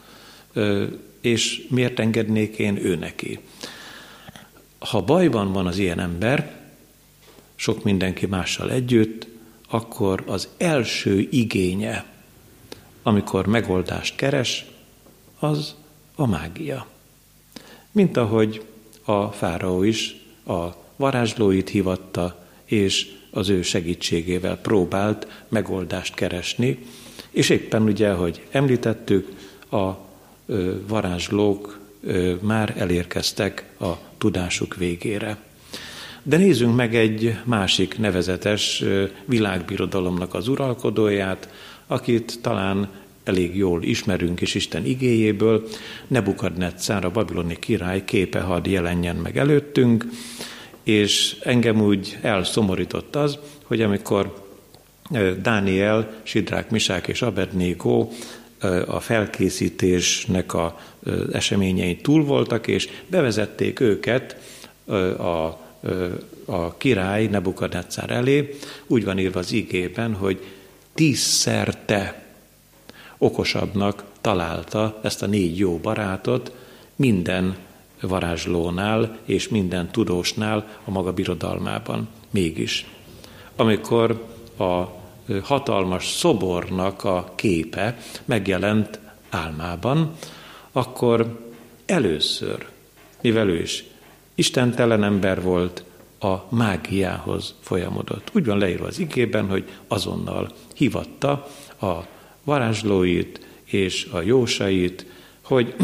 És 1.20 1.66
miért 1.68 1.98
engednék 1.98 2.56
én 2.56 2.76
ő 2.76 2.96
neki? 2.96 3.38
Ha 4.78 5.00
bajban 5.00 5.52
van 5.52 5.66
az 5.66 5.78
ilyen 5.78 6.00
ember, 6.00 6.60
sok 7.54 7.82
mindenki 7.82 8.26
mással 8.26 8.70
együtt, 8.70 9.26
akkor 9.68 10.24
az 10.26 10.48
első 10.56 11.28
igénye, 11.30 12.04
amikor 13.02 13.46
megoldást 13.46 14.16
keres, 14.16 14.64
az 15.38 15.74
a 16.14 16.26
mágia. 16.26 16.86
Mint 17.92 18.16
ahogy 18.16 18.64
a 19.04 19.26
fáraó 19.26 19.82
is 19.82 20.16
a 20.46 20.68
varázslóit 20.96 21.68
hivatta, 21.68 22.46
és 22.64 23.12
az 23.30 23.48
ő 23.48 23.62
segítségével 23.62 24.56
próbált 24.56 25.44
megoldást 25.48 26.14
keresni, 26.14 26.78
és 27.32 27.48
éppen 27.48 27.82
ugye, 27.82 28.12
hogy 28.12 28.42
említettük, 28.50 29.28
a 29.70 29.90
varázslók 30.88 31.78
már 32.40 32.74
elérkeztek 32.76 33.64
a 33.80 33.92
tudásuk 34.18 34.76
végére. 34.76 35.36
De 36.22 36.36
nézzünk 36.36 36.76
meg 36.76 36.94
egy 36.94 37.34
másik 37.44 37.98
nevezetes 37.98 38.84
világbirodalomnak 39.24 40.34
az 40.34 40.48
uralkodóját, 40.48 41.48
akit 41.86 42.38
talán 42.42 42.88
elég 43.24 43.56
jól 43.56 43.82
ismerünk 43.82 44.40
is 44.40 44.54
Isten 44.54 44.84
igéjéből. 44.84 45.68
Nebukadnetszár, 46.06 47.04
a 47.04 47.10
babiloni 47.10 47.56
király 47.58 48.04
képe 48.04 48.40
had 48.40 48.66
jelenjen 48.66 49.16
meg 49.16 49.38
előttünk, 49.38 50.06
és 50.82 51.36
engem 51.42 51.80
úgy 51.80 52.18
elszomorított 52.20 53.16
az, 53.16 53.38
hogy 53.62 53.80
amikor 53.82 54.41
Dániel, 55.42 56.12
Sidrák, 56.22 56.70
Misák 56.70 57.08
és 57.08 57.22
Abednego 57.22 58.08
a 58.86 59.00
felkészítésnek 59.00 60.54
a 60.54 60.78
eseményei 61.32 61.96
túl 61.96 62.24
voltak, 62.24 62.66
és 62.66 62.88
bevezették 63.08 63.80
őket 63.80 64.36
a 65.18 65.60
a 66.44 66.76
király 66.76 67.26
Nebukadnetszár 67.26 68.10
elé, 68.10 68.58
úgy 68.86 69.04
van 69.04 69.18
írva 69.18 69.38
az 69.38 69.52
igében, 69.52 70.14
hogy 70.14 70.44
tízszerte 70.94 72.26
okosabbnak 73.18 74.04
találta 74.20 75.00
ezt 75.02 75.22
a 75.22 75.26
négy 75.26 75.58
jó 75.58 75.78
barátot 75.78 76.52
minden 76.96 77.56
varázslónál 78.00 79.18
és 79.24 79.48
minden 79.48 79.90
tudósnál 79.90 80.78
a 80.84 80.90
maga 80.90 81.12
birodalmában. 81.12 82.08
Mégis, 82.30 82.86
amikor 83.56 84.26
a 84.58 85.01
hatalmas 85.42 86.10
szobornak 86.10 87.04
a 87.04 87.32
képe 87.34 87.98
megjelent 88.24 88.98
álmában, 89.30 90.14
akkor 90.72 91.50
először, 91.86 92.66
mivel 93.20 93.48
ő 93.48 93.60
is 93.60 93.84
istentelen 94.34 95.04
ember 95.04 95.42
volt, 95.42 95.84
a 96.22 96.46
mágiához 96.48 97.54
folyamodott. 97.60 98.30
Úgy 98.34 98.44
van 98.44 98.58
leírva 98.58 98.86
az 98.86 98.98
igében, 98.98 99.48
hogy 99.48 99.68
azonnal 99.88 100.52
hivatta 100.74 101.48
a 101.80 101.92
varázslóit 102.44 103.46
és 103.64 104.08
a 104.12 104.20
jósait, 104.20 105.06
hogy 105.42 105.74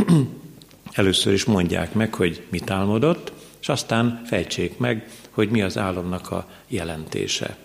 először 0.92 1.32
is 1.32 1.44
mondják 1.44 1.92
meg, 1.94 2.14
hogy 2.14 2.42
mit 2.48 2.70
álmodott, 2.70 3.32
és 3.60 3.68
aztán 3.68 4.22
fejtsék 4.26 4.78
meg, 4.78 5.10
hogy 5.30 5.50
mi 5.50 5.62
az 5.62 5.78
álomnak 5.78 6.30
a 6.30 6.48
jelentése. 6.68 7.56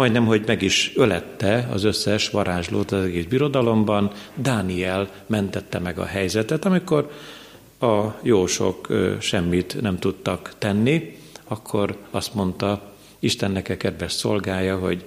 Majdnem, 0.00 0.26
hogy 0.26 0.42
meg 0.46 0.62
is 0.62 0.92
ölette 0.94 1.68
az 1.72 1.84
összes 1.84 2.30
varázslót 2.30 2.92
az 2.92 3.04
egész 3.04 3.24
birodalomban, 3.24 4.10
Dániel 4.34 5.08
mentette 5.26 5.78
meg 5.78 5.98
a 5.98 6.04
helyzetet, 6.04 6.64
amikor 6.64 7.10
a 7.80 8.04
jósok 8.22 8.88
semmit 9.18 9.80
nem 9.80 9.98
tudtak 9.98 10.52
tenni, 10.58 11.16
akkor 11.44 11.96
azt 12.10 12.34
mondta 12.34 12.92
Istennek 13.18 13.68
a 13.68 13.76
kedves 13.76 14.12
szolgája, 14.12 14.78
hogy 14.78 15.04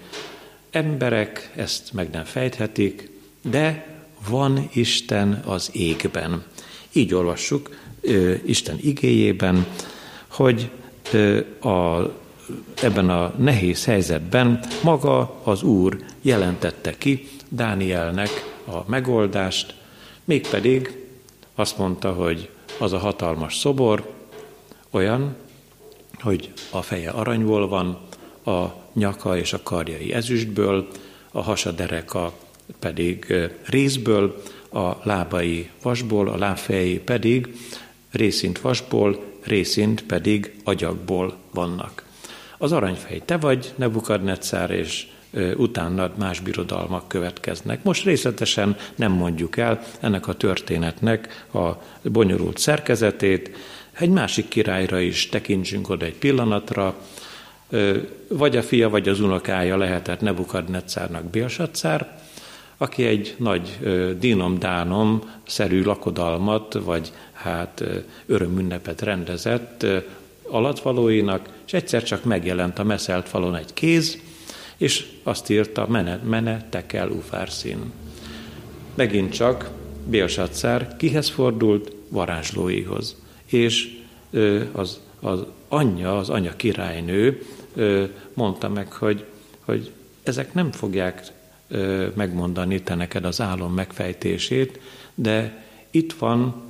emberek 0.72 1.52
ezt 1.56 1.94
meg 1.94 2.10
nem 2.10 2.24
fejthetik, 2.24 3.10
de 3.50 3.88
van 4.28 4.70
Isten 4.74 5.44
az 5.46 5.70
égben. 5.74 6.44
Így 6.92 7.14
olvassuk 7.14 7.70
Isten 8.46 8.78
igéjében, 8.82 9.66
hogy 10.28 10.70
a, 11.62 12.10
ebben 12.82 13.10
a 13.10 13.34
nehéz 13.38 13.86
helyzetben 13.86 14.60
maga 14.84 15.40
az 15.44 15.64
Úr 15.64 15.98
jelentette 16.22 16.98
ki 16.98 17.28
Dánielnek 17.50 18.30
a 18.66 18.78
megoldást, 18.86 19.76
mégpedig 20.24 21.06
azt 21.56 21.78
mondta, 21.78 22.12
hogy 22.12 22.50
az 22.80 22.94
a 22.94 22.98
hatalmas 22.98 23.58
szobor 23.58 24.12
olyan, 24.90 25.36
hogy 26.20 26.52
a 26.72 26.82
feje 26.82 27.10
aranyból 27.10 27.68
van, 27.68 27.98
a 28.46 28.76
nyaka 28.94 29.38
és 29.38 29.54
a 29.54 29.64
karjai 29.64 30.14
ezüstből, 30.14 30.88
a 31.32 31.42
hasa 31.42 31.72
dereka 31.72 32.34
pedig 32.80 33.34
részből, 33.66 34.42
a 34.74 34.98
lábai 35.04 35.70
vasból, 35.82 36.28
a 36.28 36.38
lábfejei 36.38 37.00
pedig 37.00 37.56
részint 38.12 38.60
vasból, 38.60 39.24
részint 39.42 40.04
pedig 40.04 40.56
agyagból 40.64 41.38
vannak. 41.52 42.04
Az 42.64 42.72
aranyfej 42.72 43.22
te 43.26 43.38
vagy, 43.38 43.74
Nebukadnetszár, 43.76 44.72
és 44.72 45.08
utána 45.56 46.12
más 46.16 46.40
birodalmak 46.40 47.08
következnek. 47.08 47.84
Most 47.84 48.04
részletesen 48.04 48.76
nem 48.96 49.12
mondjuk 49.12 49.58
el 49.58 49.82
ennek 50.00 50.28
a 50.28 50.34
történetnek 50.34 51.46
a 51.54 51.70
bonyolult 52.02 52.58
szerkezetét, 52.58 53.56
egy 53.92 54.10
másik 54.10 54.48
királyra 54.48 55.00
is 55.00 55.30
tekintsünk 55.30 55.90
oda 55.90 56.06
egy 56.06 56.18
pillanatra, 56.18 56.96
vagy 58.28 58.58
a 58.58 58.64
fia, 58.64 58.90
vagy 58.90 59.10
az 59.10 59.20
unokája 59.20 59.78
lehetett 59.78 60.22
Nebukadnetszárnak 60.22 61.24
Bélsatszár, 61.24 62.20
aki 62.78 63.06
egy 63.06 63.36
nagy 63.38 63.78
dínom-dánom 64.20 65.32
szerű 65.48 65.84
lakodalmat, 65.84 66.74
vagy 66.74 67.12
hát 67.34 67.84
örömünnepet 68.26 69.02
rendezett 69.02 69.86
alatvalóinak, 70.54 71.50
és 71.66 71.74
egyszer 71.74 72.04
csak 72.04 72.24
megjelent 72.24 72.80
a 72.80 72.84
meszelt 72.84 73.30
falon 73.30 73.56
egy 73.56 73.74
kéz, 73.74 74.18
és 74.78 75.06
azt 75.24 75.50
írta, 75.50 75.88
mene, 75.88 76.20
mene 76.24 76.66
tekel 76.70 77.10
ufárszín. 77.10 77.92
Megint 78.96 79.34
csak 79.34 79.70
Bélsatszár 80.06 80.96
kihez 80.98 81.30
fordult? 81.30 81.96
Varázslóihoz. 82.10 83.16
És 83.46 84.02
az, 84.72 85.00
az 85.20 85.46
anyja, 85.68 86.18
az 86.18 86.30
anya 86.30 86.56
királynő 86.56 87.46
mondta 88.34 88.70
meg, 88.70 88.92
hogy, 88.92 89.26
hogy 89.60 89.92
ezek 90.24 90.54
nem 90.54 90.72
fogják 90.72 91.24
megmondani 92.14 92.82
te 92.82 92.96
neked 92.96 93.26
az 93.26 93.42
álom 93.42 93.74
megfejtését, 93.74 94.80
de 95.16 95.66
itt 95.92 96.14
van, 96.14 96.62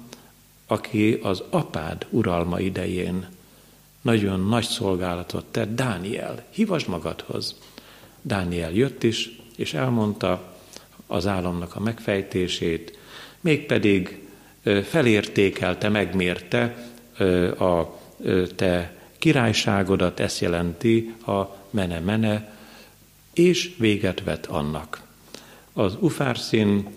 aki 0.68 1.20
az 1.22 1.44
apád 1.50 2.06
uralma 2.10 2.60
idején 2.60 3.28
nagyon 4.04 4.48
nagy 4.48 4.66
szolgálatot 4.66 5.46
tett, 5.46 5.76
Dániel, 5.76 6.44
hívasd 6.50 6.88
magadhoz. 6.88 7.56
Dániel 8.22 8.72
jött 8.72 9.04
is, 9.04 9.40
és 9.56 9.74
elmondta 9.74 10.56
az 11.08 11.28
álomnak 11.28 11.76
a 11.76 11.80
megfejtését, 11.80 12.98
mégpedig 13.42 14.28
felértékelte, 14.84 15.90
megmérte 15.90 16.88
a 17.60 18.00
te 18.56 18.98
királyságodat, 19.18 20.20
ezt 20.20 20.40
jelenti 20.40 21.14
a 21.26 21.42
mene-mene, 21.70 22.58
és 23.34 23.72
véget 23.78 24.24
vet 24.24 24.46
annak. 24.46 25.02
Az 25.74 25.98
ufárszín, 26.00 26.88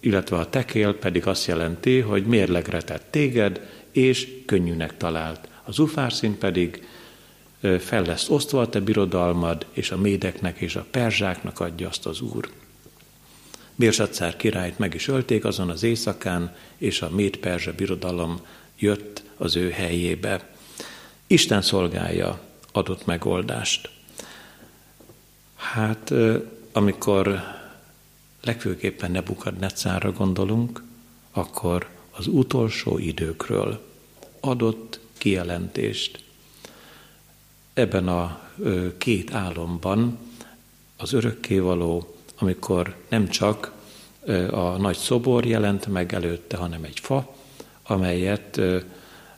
illetve 0.00 0.36
a 0.36 0.50
tekél 0.50 0.94
pedig 0.94 1.26
azt 1.26 1.46
jelenti, 1.46 2.00
hogy 2.00 2.26
mérlegre 2.26 2.82
tett 2.82 3.06
téged, 3.10 3.60
és 3.94 4.28
könnyűnek 4.46 4.96
talált. 4.96 5.48
Az 5.64 5.78
ufárszín 5.78 6.38
pedig 6.38 6.86
fel 7.78 8.02
lesz 8.02 8.28
osztva 8.28 8.60
a 8.60 8.68
te 8.68 8.80
birodalmad, 8.80 9.66
és 9.72 9.90
a 9.90 9.96
médeknek 9.96 10.58
és 10.58 10.76
a 10.76 10.86
perzsáknak 10.90 11.60
adja 11.60 11.88
azt 11.88 12.06
az 12.06 12.20
Úr. 12.20 12.50
Bérsatszár 13.74 14.36
királyt 14.36 14.78
meg 14.78 14.94
is 14.94 15.08
ölték 15.08 15.44
azon 15.44 15.70
az 15.70 15.82
éjszakán, 15.82 16.56
és 16.76 17.02
a 17.02 17.10
méd-perzsa 17.10 17.72
birodalom 17.72 18.40
jött 18.78 19.22
az 19.36 19.56
ő 19.56 19.70
helyébe. 19.70 20.54
Isten 21.26 21.62
szolgálja 21.62 22.40
adott 22.72 23.06
megoldást. 23.06 23.90
Hát, 25.56 26.12
amikor 26.72 27.40
legfőképpen 28.42 29.10
Nebukadnetszárra 29.10 30.12
gondolunk, 30.12 30.82
akkor 31.32 31.88
az 32.16 32.26
utolsó 32.26 32.98
időkről 32.98 33.80
adott 34.40 35.00
kijelentést. 35.18 36.24
Ebben 37.72 38.08
a 38.08 38.40
két 38.98 39.34
álomban 39.34 40.18
az 40.96 41.12
örökkévaló, 41.12 42.14
amikor 42.38 42.96
nem 43.08 43.28
csak 43.28 43.72
a 44.50 44.76
nagy 44.76 44.96
szobor 44.96 45.46
jelent 45.46 45.86
meg 45.86 46.14
előtte, 46.14 46.56
hanem 46.56 46.84
egy 46.84 47.00
fa, 47.00 47.34
amelyet 47.82 48.60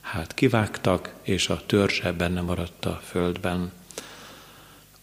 hát 0.01 0.35
kivágtak, 0.35 1.15
és 1.23 1.49
a 1.49 1.63
törzse 1.67 2.13
benne 2.13 2.41
maradt 2.41 2.85
a 2.85 3.01
földben. 3.05 3.73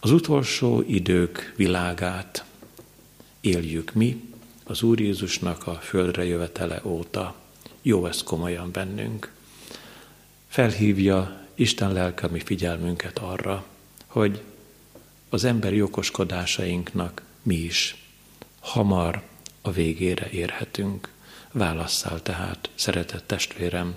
Az 0.00 0.10
utolsó 0.10 0.82
idők 0.86 1.54
világát 1.56 2.44
éljük 3.40 3.92
mi, 3.92 4.32
az 4.64 4.82
Úr 4.82 5.00
Jézusnak 5.00 5.66
a 5.66 5.74
földre 5.74 6.24
jövetele 6.24 6.80
óta. 6.84 7.34
Jó 7.86 8.06
ezt 8.06 8.22
komolyan 8.22 8.70
bennünk. 8.72 9.32
Felhívja 10.48 11.40
Isten 11.54 11.92
lelke 11.92 12.28
mi 12.28 12.40
figyelmünket 12.40 13.18
arra, 13.18 13.64
hogy 14.06 14.42
az 15.28 15.44
emberi 15.44 15.82
okoskodásainknak 15.82 17.22
mi 17.42 17.54
is 17.54 17.96
hamar 18.60 19.22
a 19.62 19.70
végére 19.70 20.28
érhetünk. 20.30 21.08
Válasszál 21.52 22.22
tehát, 22.22 22.70
szeretett 22.74 23.26
testvérem, 23.26 23.96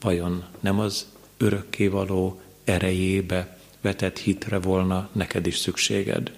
vajon 0.00 0.44
nem 0.60 0.78
az 0.78 1.06
örökkévaló 1.36 2.40
erejébe 2.64 3.58
vetett 3.80 4.18
hitre 4.18 4.58
volna 4.58 5.08
neked 5.12 5.46
is 5.46 5.58
szükséged, 5.58 6.32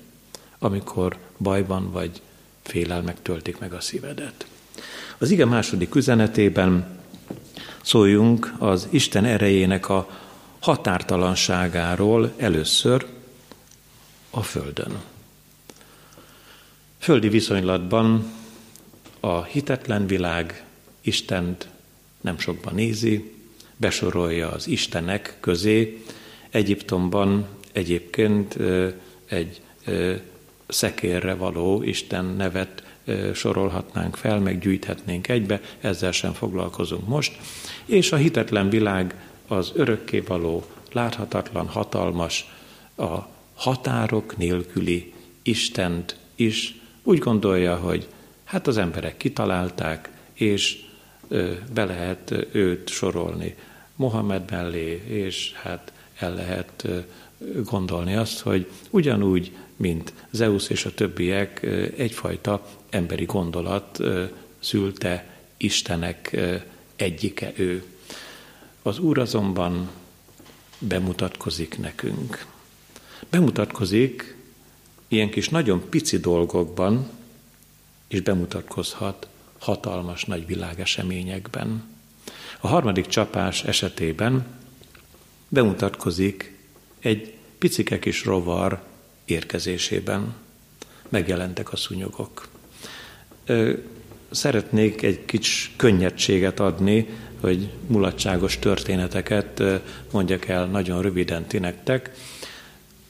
amikor 0.59 1.19
bajban 1.39 1.91
vagy 1.91 2.23
félelmek 2.63 3.23
töltik 3.23 3.59
meg 3.59 3.73
a 3.73 3.81
szívedet. 3.81 4.47
Az 5.19 5.31
ige 5.31 5.45
második 5.45 5.95
üzenetében 5.95 6.99
szóljunk 7.83 8.55
az 8.59 8.89
Isten 8.91 9.25
erejének 9.25 9.89
a 9.89 10.09
határtalanságáról 10.61 12.33
először 12.37 13.07
a 14.31 14.43
Földön. 14.43 15.01
Földi 16.99 17.29
viszonylatban 17.29 18.33
a 19.21 19.43
hitetlen 19.43 20.07
világ 20.07 20.65
Istent 21.01 21.69
nem 22.21 22.39
sokban 22.39 22.75
nézi, 22.75 23.33
besorolja 23.77 24.51
az 24.51 24.69
Istenek 24.69 25.37
közé. 25.41 26.03
Egyiptomban 26.51 27.47
egyébként 27.73 28.57
egy 29.27 29.61
szekérre 30.69 31.35
való 31.35 31.83
Isten 31.83 32.25
nevet 32.25 32.83
sorolhatnánk 33.35 34.17
fel, 34.17 34.39
meg 34.41 34.59
gyűjthetnénk 34.59 35.29
egybe, 35.29 35.61
ezzel 35.81 36.13
sem 36.13 36.33
foglalkozunk 36.33 37.09
most. 37.09 37.37
És 37.85 38.13
a 38.13 38.17
hitetlen 38.17 38.69
világ 38.69 39.15
az 39.49 39.73
örökkévaló, 39.75 40.65
láthatatlan, 40.93 41.67
hatalmas, 41.67 42.53
a 42.97 43.19
határok 43.55 44.37
nélküli 44.37 45.13
Istent 45.43 46.17
is 46.35 46.81
úgy 47.03 47.19
gondolja, 47.19 47.77
hogy 47.77 48.09
hát 48.45 48.67
az 48.67 48.77
emberek 48.77 49.17
kitalálták, 49.17 50.11
és 50.33 50.79
be 51.75 51.85
lehet 51.85 52.35
őt 52.53 52.89
sorolni 52.89 53.55
Mohamed 53.97 54.51
mellé, 54.51 55.03
és 55.07 55.53
hát 55.53 55.93
el 56.19 56.35
lehet 56.35 56.89
gondolni 57.65 58.15
azt, 58.15 58.41
hogy 58.41 58.71
ugyanúgy, 58.91 59.57
mint 59.77 60.13
Zeus 60.31 60.69
és 60.69 60.85
a 60.85 60.95
többiek, 60.95 61.63
egyfajta 61.97 62.67
emberi 62.95 63.25
gondolat 63.25 64.01
szülte 64.59 65.37
Istenek 65.57 66.37
egyike 66.97 67.53
ő. 67.57 67.85
Az 68.83 68.99
Úr 68.99 69.19
azonban 69.19 69.91
bemutatkozik 70.79 71.79
nekünk. 71.79 72.47
Bemutatkozik 73.31 74.37
ilyen 75.09 75.31
kis 75.31 75.49
nagyon 75.49 75.89
pici 75.89 76.19
dolgokban, 76.19 77.11
és 78.09 78.21
bemutatkozhat 78.21 79.29
hatalmas 79.59 80.25
nagy 80.25 80.47
világeseményekben. 80.47 81.85
A 82.61 82.67
harmadik 82.67 83.07
csapás 83.07 83.65
esetében 83.65 84.47
bemutatkozik 85.49 86.59
egy 86.99 87.35
picike 87.59 87.99
kis 87.99 88.25
rovar 88.25 88.83
érkezésében. 89.25 90.35
Megjelentek 91.09 91.73
a 91.73 91.77
szúnyogok. 91.77 92.54
Szeretnék 94.31 95.03
egy 95.03 95.25
kis 95.25 95.73
könnyedséget 95.77 96.61
adni, 96.61 97.09
hogy 97.41 97.69
mulatságos 97.87 98.59
történeteket 98.59 99.63
mondjak 100.11 100.49
el 100.49 100.67
nagyon 100.67 101.03
röviden 101.03 101.45
ti 101.45 101.59
nektek. 101.59 102.11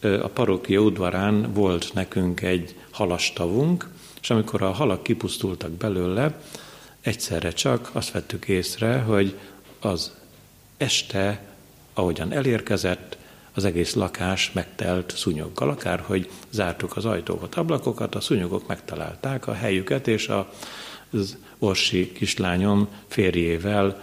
A 0.00 0.28
parókia 0.28 0.80
udvarán 0.80 1.52
volt 1.52 1.94
nekünk 1.94 2.42
egy 2.42 2.74
halastavunk, 2.90 3.88
és 4.20 4.30
amikor 4.30 4.62
a 4.62 4.70
halak 4.70 5.02
kipusztultak 5.02 5.70
belőle, 5.70 6.38
egyszerre 7.00 7.50
csak 7.50 7.90
azt 7.92 8.10
vettük 8.10 8.48
észre, 8.48 8.98
hogy 8.98 9.38
az 9.80 10.12
este, 10.76 11.42
ahogyan 11.94 12.32
elérkezett, 12.32 13.16
az 13.54 13.64
egész 13.64 13.94
lakás 13.94 14.52
megtelt 14.52 15.12
szúnyoggal, 15.16 15.68
akárhogy 15.68 16.30
zártuk 16.50 16.96
az 16.96 17.04
ajtókat, 17.04 17.54
ablakokat, 17.54 18.14
a 18.14 18.20
szúnyogok 18.20 18.66
megtalálták 18.66 19.46
a 19.46 19.52
helyüket, 19.52 20.08
és 20.08 20.30
az 21.10 21.36
orsi 21.58 22.12
kislányom 22.12 22.88
férjével 23.06 24.02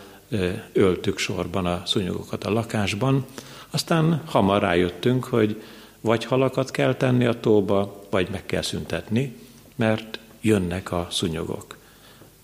öltük 0.73 1.17
sorban 1.17 1.65
a 1.65 1.81
szúnyogokat 1.85 2.43
a 2.43 2.51
lakásban. 2.51 3.25
Aztán 3.69 4.21
hamar 4.25 4.61
rájöttünk, 4.61 5.23
hogy 5.23 5.61
vagy 6.01 6.25
halakat 6.25 6.71
kell 6.71 6.95
tenni 6.95 7.25
a 7.25 7.39
tóba, 7.39 8.05
vagy 8.09 8.27
meg 8.31 8.45
kell 8.45 8.61
szüntetni, 8.61 9.35
mert 9.75 10.19
jönnek 10.41 10.91
a 10.91 11.07
szúnyogok. 11.09 11.77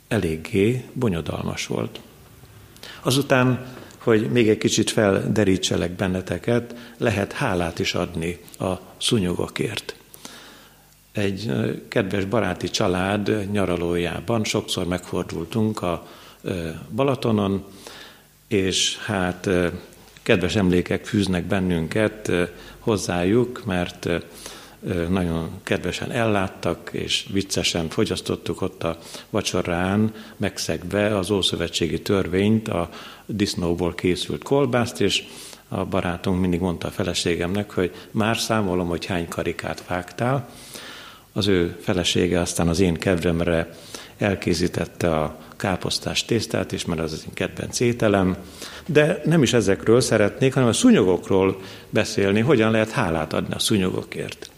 Eléggé 0.08 0.86
bonyodalmas 0.94 1.68
volt. 1.68 2.00
Azután, 3.02 3.66
hogy 4.08 4.32
még 4.32 4.50
egy 4.50 4.58
kicsit 4.58 4.90
felderítselek 4.90 5.92
benneteket, 5.92 6.76
lehet 6.98 7.34
hálát 7.34 7.80
is 7.80 7.94
adni 7.94 8.40
a 8.60 8.74
szúnyogokért. 8.98 9.96
Egy 11.12 11.52
kedves 11.88 12.26
baráti 12.26 12.70
család 12.70 13.52
nyaralójában 13.52 14.44
sokszor 14.44 14.86
megfordultunk 14.86 15.82
a 15.82 16.08
Balatonon, 16.96 17.66
és 18.48 18.98
hát 18.98 19.50
kedves 20.24 20.56
emlékek 20.56 21.06
fűznek 21.06 21.46
bennünket 21.46 22.32
hozzájuk, 22.80 23.66
mert 23.66 24.10
nagyon 25.10 25.50
kedvesen 25.64 26.12
elláttak, 26.12 26.90
és 26.92 27.26
viccesen 27.32 27.90
fogyasztottuk 27.90 28.62
ott 28.62 28.84
a 28.84 28.98
vacsorán, 29.30 30.14
megszegve 30.38 31.18
az 31.18 31.32
Ószövetségi 31.32 32.02
törvényt, 32.02 32.68
a 32.68 32.90
disznóból 33.26 33.96
készült 33.96 34.44
kolbászt, 34.44 35.02
és 35.02 35.24
a 35.68 35.86
barátunk 35.86 36.40
mindig 36.40 36.60
mondta 36.60 36.88
a 36.88 36.92
feleségemnek, 36.92 37.72
hogy 37.72 37.92
már 38.12 38.38
számolom, 38.38 38.88
hogy 38.88 39.06
hány 39.06 39.28
karikát 39.28 39.84
vágtál. 39.88 40.50
Az 41.34 41.48
ő 41.48 41.78
felesége 41.82 42.40
aztán 42.40 42.68
az 42.68 42.80
én 42.80 42.94
kedvemre 42.94 43.70
elkészítette 44.18 45.16
a 45.16 45.38
káposztás 45.56 46.26
tésztát 46.26 46.72
is, 46.72 46.86
mert 46.86 47.00
az 47.00 47.14
az 47.14 47.24
én 47.28 47.34
kedvenc 47.34 47.80
ételem. 47.80 48.38
De 48.86 49.22
nem 49.26 49.44
is 49.44 49.54
ezekről 49.54 50.02
szeretnék, 50.02 50.54
hanem 50.54 50.70
a 50.70 50.74
szúnyogokról 50.74 51.62
beszélni, 51.90 52.40
hogyan 52.40 52.72
lehet 52.72 52.92
hálát 52.92 53.34
adni 53.34 53.54
a 53.54 53.60
szúnyogokért. 53.60 54.50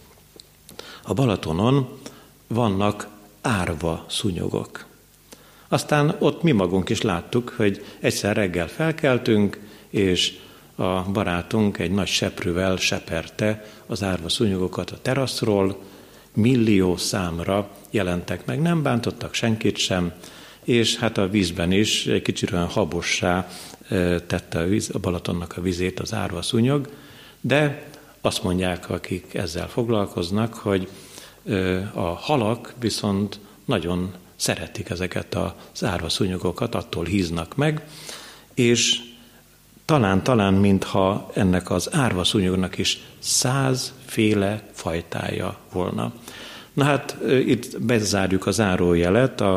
A 1.02 1.12
Balatonon 1.14 1.98
vannak 2.46 3.08
árva 3.40 4.04
szúnyogok. 4.08 4.86
Aztán 5.68 6.16
ott 6.18 6.42
mi 6.42 6.52
magunk 6.52 6.88
is 6.88 7.00
láttuk, 7.00 7.54
hogy 7.56 7.84
egyszer 8.00 8.36
reggel 8.36 8.68
felkeltünk, 8.68 9.60
és 9.90 10.38
a 10.74 11.02
barátunk 11.02 11.78
egy 11.78 11.90
nagy 11.90 12.06
seprővel 12.06 12.76
seperte 12.76 13.64
az 13.86 14.02
árva 14.02 14.28
szúnyogokat 14.28 14.90
a 14.90 14.98
teraszról, 15.02 15.78
millió 16.34 16.96
számra 16.96 17.70
jelentek 17.90 18.46
meg, 18.46 18.60
nem 18.60 18.82
bántottak 18.82 19.34
senkit 19.34 19.76
sem, 19.76 20.12
és 20.64 20.96
hát 20.96 21.18
a 21.18 21.28
vízben 21.28 21.72
is 21.72 22.06
egy 22.06 22.22
kicsit 22.22 22.52
olyan 22.52 22.66
habossá 22.66 23.48
tette 24.26 24.58
a, 24.58 24.66
víz, 24.66 24.90
a 24.92 24.98
Balatonnak 24.98 25.56
a 25.56 25.60
vizét 25.60 26.00
az 26.00 26.14
árva 26.14 26.42
szúnyog, 26.42 26.88
de 27.40 27.89
azt 28.20 28.42
mondják, 28.42 28.90
akik 28.90 29.34
ezzel 29.34 29.68
foglalkoznak, 29.68 30.54
hogy 30.54 30.88
a 31.92 32.00
halak 32.00 32.74
viszont 32.80 33.40
nagyon 33.64 34.14
szeretik 34.36 34.90
ezeket 34.90 35.34
az 35.34 35.84
árva 35.84 36.08
szúnyogokat, 36.08 36.74
attól 36.74 37.04
híznak 37.04 37.56
meg, 37.56 37.82
és 38.54 39.00
talán-talán, 39.84 40.54
mintha 40.54 41.30
ennek 41.34 41.70
az 41.70 41.94
árva 41.94 42.24
szúnyognak 42.24 42.78
is 42.78 42.98
százféle 43.18 44.68
fajtája 44.72 45.58
volna. 45.72 46.12
Na 46.72 46.84
hát 46.84 47.16
itt 47.46 47.80
bezárjuk 47.80 48.46
az 48.46 48.60
árójelet, 48.60 49.40
a, 49.40 49.54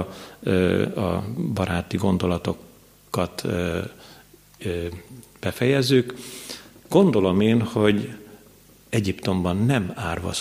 a 0.95 1.23
baráti 1.53 1.97
gondolatokat 1.97 3.45
befejezzük. 5.39 6.15
Gondolom 6.89 7.41
én, 7.41 7.61
hogy 7.61 8.15
Egyiptomban 8.93 9.57
nem 9.57 9.91
árva 9.95 10.33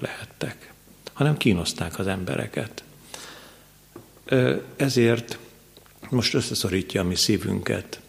lehettek, 0.00 0.72
hanem 1.12 1.36
kínoszták 1.36 1.98
az 1.98 2.06
embereket. 2.06 2.84
Ezért 4.76 5.38
most 6.10 6.34
összeszorítja 6.34 7.00
a 7.00 7.04
mi 7.04 7.14
szívünket 7.14 8.00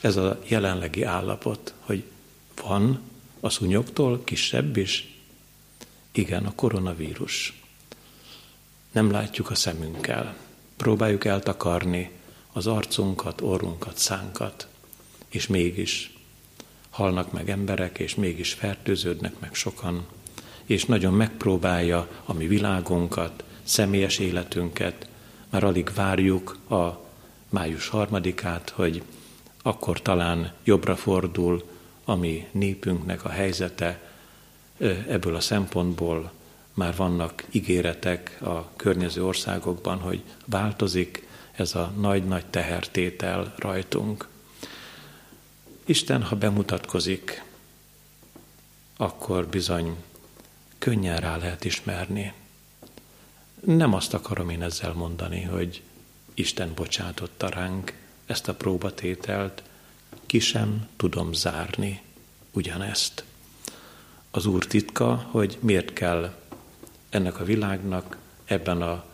ez 0.00 0.16
a 0.16 0.40
jelenlegi 0.46 1.02
állapot, 1.02 1.74
hogy 1.78 2.04
van 2.62 3.00
a 3.40 3.48
szúnyogtól 3.48 4.24
kisebb 4.24 4.76
is, 4.76 5.18
igen, 6.12 6.46
a 6.46 6.54
koronavírus. 6.54 7.62
Nem 8.92 9.10
látjuk 9.10 9.50
a 9.50 9.54
szemünkkel. 9.54 10.36
Próbáljuk 10.76 11.24
eltakarni 11.24 12.10
az 12.52 12.66
arcunkat, 12.66 13.40
orrunkat, 13.40 13.98
szánkat, 13.98 14.68
és 15.28 15.46
mégis 15.46 16.15
halnak 16.96 17.32
meg 17.32 17.50
emberek, 17.50 17.98
és 17.98 18.14
mégis 18.14 18.52
fertőződnek 18.52 19.32
meg 19.38 19.54
sokan, 19.54 20.06
és 20.64 20.84
nagyon 20.84 21.12
megpróbálja 21.12 22.08
a 22.24 22.32
mi 22.32 22.46
világunkat, 22.46 23.44
személyes 23.62 24.18
életünket, 24.18 25.08
már 25.50 25.64
alig 25.64 25.90
várjuk 25.94 26.58
a 26.70 27.04
május 27.48 27.88
harmadikát, 27.88 28.70
hogy 28.70 29.02
akkor 29.62 30.02
talán 30.02 30.52
jobbra 30.64 30.96
fordul 30.96 31.64
a 32.04 32.14
mi 32.14 32.46
népünknek 32.52 33.24
a 33.24 33.28
helyzete, 33.28 34.00
ebből 35.08 35.34
a 35.34 35.40
szempontból 35.40 36.32
már 36.74 36.96
vannak 36.96 37.44
ígéretek 37.50 38.38
a 38.40 38.70
környező 38.76 39.24
országokban, 39.24 39.98
hogy 39.98 40.22
változik 40.44 41.26
ez 41.52 41.74
a 41.74 41.92
nagy-nagy 42.00 42.46
tehertétel 42.46 43.54
rajtunk. 43.56 44.28
Isten, 45.88 46.22
ha 46.22 46.36
bemutatkozik, 46.36 47.44
akkor 48.96 49.46
bizony 49.46 49.96
könnyen 50.78 51.16
rá 51.16 51.36
lehet 51.36 51.64
ismerni. 51.64 52.32
Nem 53.60 53.94
azt 53.94 54.14
akarom 54.14 54.48
én 54.48 54.62
ezzel 54.62 54.92
mondani, 54.92 55.42
hogy 55.42 55.82
Isten 56.34 56.72
bocsátotta 56.74 57.48
ránk 57.48 57.92
ezt 58.26 58.48
a 58.48 58.54
próbatételt, 58.54 59.62
ki 60.26 60.38
sem 60.38 60.88
tudom 60.96 61.32
zárni 61.32 62.02
ugyanezt 62.52 63.24
az 64.30 64.46
Úr 64.46 64.66
titka, 64.66 65.14
hogy 65.30 65.58
miért 65.60 65.92
kell 65.92 66.34
ennek 67.08 67.40
a 67.40 67.44
világnak 67.44 68.16
ebben 68.44 68.82
a 68.82 69.04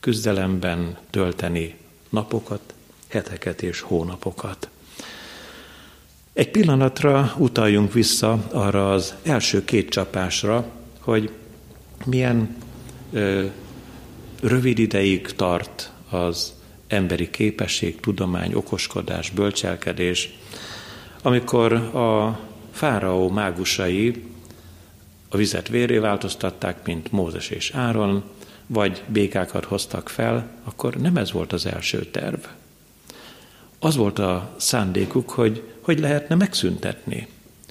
küzdelemben 0.00 0.98
tölteni 1.10 1.78
napokat, 2.08 2.74
heteket 3.08 3.62
és 3.62 3.80
hónapokat. 3.80 4.68
Egy 6.40 6.50
pillanatra 6.50 7.34
utaljunk 7.38 7.92
vissza 7.92 8.44
arra 8.52 8.92
az 8.92 9.14
első 9.22 9.64
két 9.64 9.88
csapásra, 9.88 10.64
hogy 11.00 11.30
milyen 12.04 12.56
ö, 13.12 13.44
rövid 14.42 14.78
ideig 14.78 15.26
tart 15.26 15.92
az 16.10 16.52
emberi 16.88 17.30
képesség, 17.30 18.00
tudomány, 18.00 18.54
okoskodás, 18.54 19.30
bölcselkedés, 19.30 20.38
amikor 21.22 21.72
a 21.72 22.40
fáraó 22.70 23.28
mágusai 23.28 24.24
a 25.28 25.36
vizet 25.36 25.68
véré 25.68 25.98
változtatták, 25.98 26.86
mint 26.86 27.12
Mózes 27.12 27.48
és 27.48 27.70
Áron, 27.70 28.22
vagy 28.66 29.02
békákat 29.06 29.64
hoztak 29.64 30.08
fel, 30.08 30.50
akkor 30.64 30.94
nem 30.94 31.16
ez 31.16 31.32
volt 31.32 31.52
az 31.52 31.66
első 31.66 32.04
terv. 32.04 32.40
Az 33.82 33.96
volt 33.96 34.18
a 34.18 34.54
szándékuk, 34.56 35.30
hogy 35.30 35.62
hogy 35.80 35.98
lehetne 35.98 36.34
megszüntetni, 36.34 37.26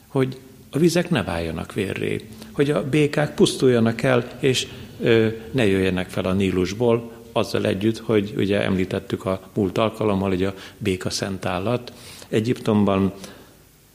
hogy 0.07 0.37
a 0.69 0.77
vizek 0.77 1.09
ne 1.09 1.23
váljanak 1.23 1.73
vérré, 1.73 2.27
hogy 2.51 2.71
a 2.71 2.89
békák 2.89 3.35
pusztuljanak 3.35 4.01
el, 4.01 4.37
és 4.39 4.67
ö, 4.99 5.27
ne 5.51 5.65
jöjjenek 5.65 6.09
fel 6.09 6.25
a 6.25 6.33
Nílusból, 6.33 7.11
azzal 7.31 7.65
együtt, 7.65 7.97
hogy 7.97 8.33
ugye 8.37 8.61
említettük 8.61 9.25
a 9.25 9.49
múlt 9.53 9.77
alkalommal, 9.77 10.29
hogy 10.29 10.43
a 10.43 10.53
béka 10.77 11.09
szent 11.09 11.45
állat 11.45 11.93
Egyiptomban 12.27 13.13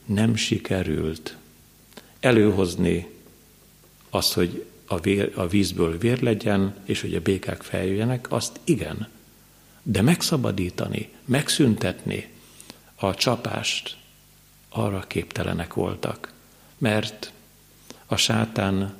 nem 0.05 0.35
sikerült 0.35 1.35
előhozni 2.19 3.07
azt, 4.09 4.33
hogy 4.33 4.65
a, 4.85 4.99
vér, 4.99 5.31
a 5.35 5.47
vízből 5.47 5.97
vér 5.97 6.21
legyen, 6.21 6.75
és 6.85 7.01
hogy 7.01 7.15
a 7.15 7.21
békák 7.21 7.61
feljöjjenek, 7.61 8.25
azt 8.29 8.59
igen. 8.63 9.07
De 9.87 10.01
megszabadítani, 10.01 11.09
megszüntetni 11.25 12.29
a 12.95 13.13
csapást, 13.13 13.97
arra 14.69 14.99
képtelenek 14.99 15.73
voltak. 15.73 16.33
Mert 16.77 17.31
a 18.05 18.15
sátán 18.15 18.95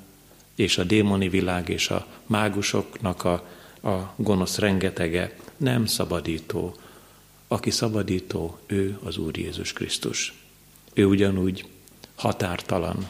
és 0.56 0.78
a 0.78 0.84
démoni 0.84 1.30
világ 1.30 1.70
és 1.70 1.90
a 1.90 2.08
mágusoknak 2.26 3.24
a, 3.24 3.34
a 3.82 4.14
gonosz 4.16 4.58
rengetege 4.58 5.38
nem 5.58 5.86
szabadító. 5.86 6.76
Aki 7.48 7.72
szabadító, 7.72 8.60
ő 8.66 9.00
az 9.04 9.18
Úr 9.18 9.38
Jézus 9.38 9.74
Krisztus. 9.74 10.34
Ő 10.94 11.06
ugyanúgy 11.06 11.66
határtalan, 12.16 13.08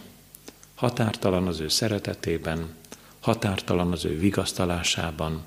Határtalan 0.75 1.47
az 1.47 1.59
ő 1.59 1.67
szeretetében, 1.67 2.75
határtalan 3.19 3.91
az 3.91 4.05
ő 4.05 4.19
vigasztalásában, 4.19 5.43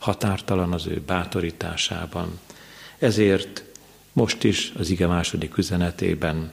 határtalan 0.00 0.72
az 0.72 0.86
ő 0.86 1.02
bátorításában. 1.06 2.38
Ezért 2.98 3.64
most 4.12 4.44
is 4.44 4.72
az 4.78 4.90
ige 4.90 5.06
második 5.06 5.56
üzenetében 5.56 6.52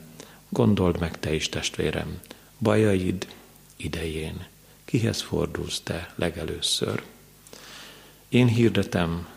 gondold 0.49 0.99
meg 0.99 1.19
te 1.19 1.33
is, 1.33 1.49
testvérem, 1.49 2.19
bajaid 2.59 3.27
idején, 3.75 4.45
kihez 4.85 5.21
fordulsz 5.21 5.79
te 5.79 6.13
legelőször. 6.15 7.03
Én 8.29 8.47
hirdetem, 8.47 9.27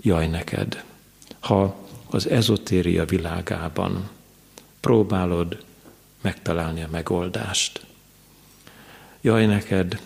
jaj 0.00 0.26
neked, 0.26 0.84
ha 1.40 1.86
az 2.10 2.28
ezotéria 2.28 3.04
világában 3.04 4.10
próbálod 4.80 5.64
megtalálni 6.20 6.82
a 6.82 6.88
megoldást, 6.90 7.84
Jaj 9.24 9.46
neked, 9.46 10.00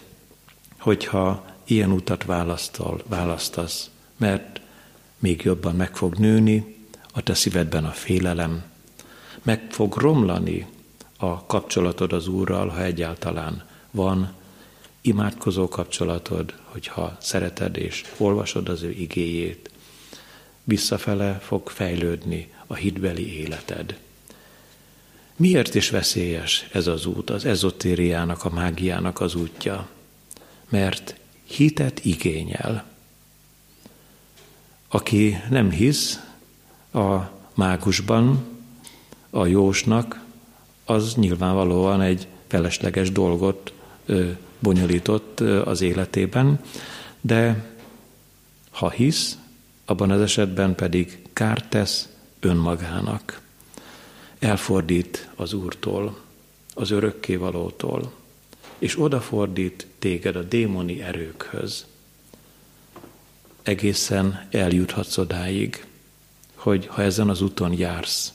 hogyha 0.78 1.44
ilyen 1.70 1.92
utat 1.92 2.24
választol, 2.24 3.02
választasz, 3.06 3.90
mert 4.16 4.60
még 5.18 5.42
jobban 5.42 5.74
meg 5.74 5.96
fog 5.96 6.14
nőni 6.14 6.76
a 7.12 7.22
te 7.22 7.34
szívedben 7.34 7.84
a 7.84 7.90
félelem, 7.90 8.62
meg 9.42 9.66
fog 9.70 9.96
romlani 9.96 10.66
a 11.16 11.46
kapcsolatod 11.46 12.12
az 12.12 12.26
Úrral, 12.26 12.68
ha 12.68 12.82
egyáltalán 12.82 13.64
van 13.90 14.32
imádkozó 15.00 15.68
kapcsolatod, 15.68 16.54
hogyha 16.64 17.16
szereted 17.20 17.76
és 17.76 18.04
olvasod 18.16 18.68
az 18.68 18.82
ő 18.82 18.90
igéjét, 18.90 19.70
visszafele 20.64 21.38
fog 21.38 21.68
fejlődni 21.68 22.52
a 22.66 22.74
hitbeli 22.74 23.38
életed. 23.38 23.98
Miért 25.36 25.74
is 25.74 25.90
veszélyes 25.90 26.68
ez 26.72 26.86
az 26.86 27.06
út, 27.06 27.30
az 27.30 27.44
ezotériának, 27.44 28.44
a 28.44 28.50
mágiának 28.50 29.20
az 29.20 29.34
útja? 29.34 29.88
Mert 30.68 31.14
hitet 31.48 32.04
igényel. 32.04 32.84
Aki 34.88 35.36
nem 35.50 35.70
hisz 35.70 36.20
a 36.92 37.16
mágusban, 37.54 38.46
a 39.30 39.46
jósnak, 39.46 40.24
az 40.84 41.14
nyilvánvalóan 41.14 42.00
egy 42.00 42.26
felesleges 42.46 43.12
dolgot 43.12 43.72
bonyolított 44.58 45.40
az 45.40 45.80
életében, 45.80 46.60
de 47.20 47.64
ha 48.70 48.90
hisz, 48.90 49.38
abban 49.84 50.10
az 50.10 50.20
esetben 50.20 50.74
pedig 50.74 51.22
kárt 51.32 51.68
tesz 51.68 52.08
önmagának. 52.40 53.40
elfordít 54.38 55.28
az 55.36 55.52
Úrtól, 55.52 56.18
az 56.74 56.90
örökkévalótól, 56.90 58.12
és 58.78 59.00
odafordít 59.00 59.86
téged 59.98 60.36
a 60.36 60.42
démoni 60.42 61.02
erőkhöz. 61.02 61.86
Egészen 63.62 64.46
eljuthatsz 64.50 65.18
odáig, 65.18 65.84
hogy 66.54 66.86
ha 66.86 67.02
ezen 67.02 67.28
az 67.28 67.40
úton 67.40 67.72
jársz, 67.72 68.32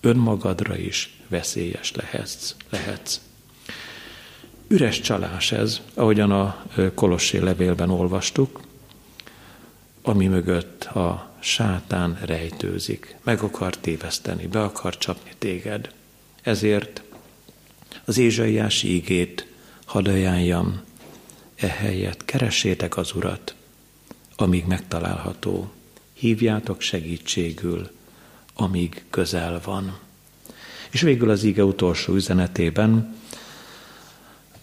önmagadra 0.00 0.76
is 0.76 1.16
veszélyes 1.28 1.92
lehetsz. 1.92 2.54
lehetsz. 2.68 3.20
Üres 4.68 5.00
csalás 5.00 5.52
ez, 5.52 5.80
ahogyan 5.94 6.30
a 6.30 6.64
Kolossé 6.94 7.38
levélben 7.38 7.90
olvastuk, 7.90 8.60
ami 10.02 10.26
mögött 10.26 10.84
a 10.84 11.34
sátán 11.40 12.18
rejtőzik, 12.24 13.16
meg 13.22 13.40
akar 13.42 13.76
téveszteni, 13.76 14.46
be 14.46 14.62
akar 14.62 14.98
csapni 14.98 15.30
téged. 15.38 15.90
Ezért 16.42 17.02
az 18.04 18.18
Ézsaiási 18.18 18.94
ígét 18.94 19.46
hadd 19.86 20.08
ajánljam, 20.08 20.80
ehelyett 21.54 22.24
keressétek 22.24 22.96
az 22.96 23.12
Urat, 23.14 23.54
amíg 24.36 24.64
megtalálható, 24.66 25.70
hívjátok 26.12 26.80
segítségül, 26.80 27.90
amíg 28.54 29.04
közel 29.10 29.60
van. 29.64 29.98
És 30.90 31.00
végül 31.00 31.30
az 31.30 31.42
ige 31.42 31.64
utolsó 31.64 32.14
üzenetében 32.14 33.14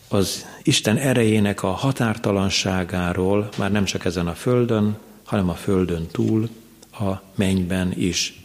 az 0.08 0.46
Isten 0.64 0.98
erejének 0.98 1.64
a 1.64 1.72
határtalanságáról 1.72 3.50
már 3.58 3.72
nem 3.72 3.84
csak 3.84 4.06
ezen 4.06 4.28
a 4.28 4.34
földön, 4.34 4.98
hanem 5.24 5.50
a 5.50 5.54
földön 5.54 6.08
túl, 6.08 6.50
a 6.92 7.12
mennyben 7.36 7.94
is 7.98 8.44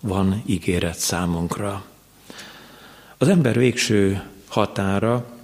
van 0.00 0.42
ígéret 0.46 0.98
számunkra. 0.98 1.84
Az 3.18 3.28
ember 3.28 3.58
végső 3.58 4.22
határa 4.48 5.35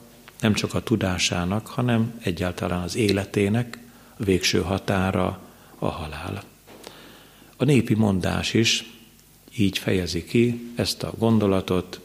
nem 0.42 0.54
csak 0.54 0.74
a 0.74 0.82
tudásának, 0.82 1.66
hanem 1.66 2.20
egyáltalán 2.22 2.82
az 2.82 2.96
életének 2.96 3.78
a 4.16 4.24
végső 4.24 4.60
határa 4.60 5.40
a 5.78 5.86
halál. 5.86 6.42
A 7.56 7.64
népi 7.64 7.94
mondás 7.94 8.54
is 8.54 8.90
így 9.56 9.78
fejezi 9.78 10.24
ki 10.24 10.72
ezt 10.74 11.02
a 11.02 11.12
gondolatot, 11.18 12.00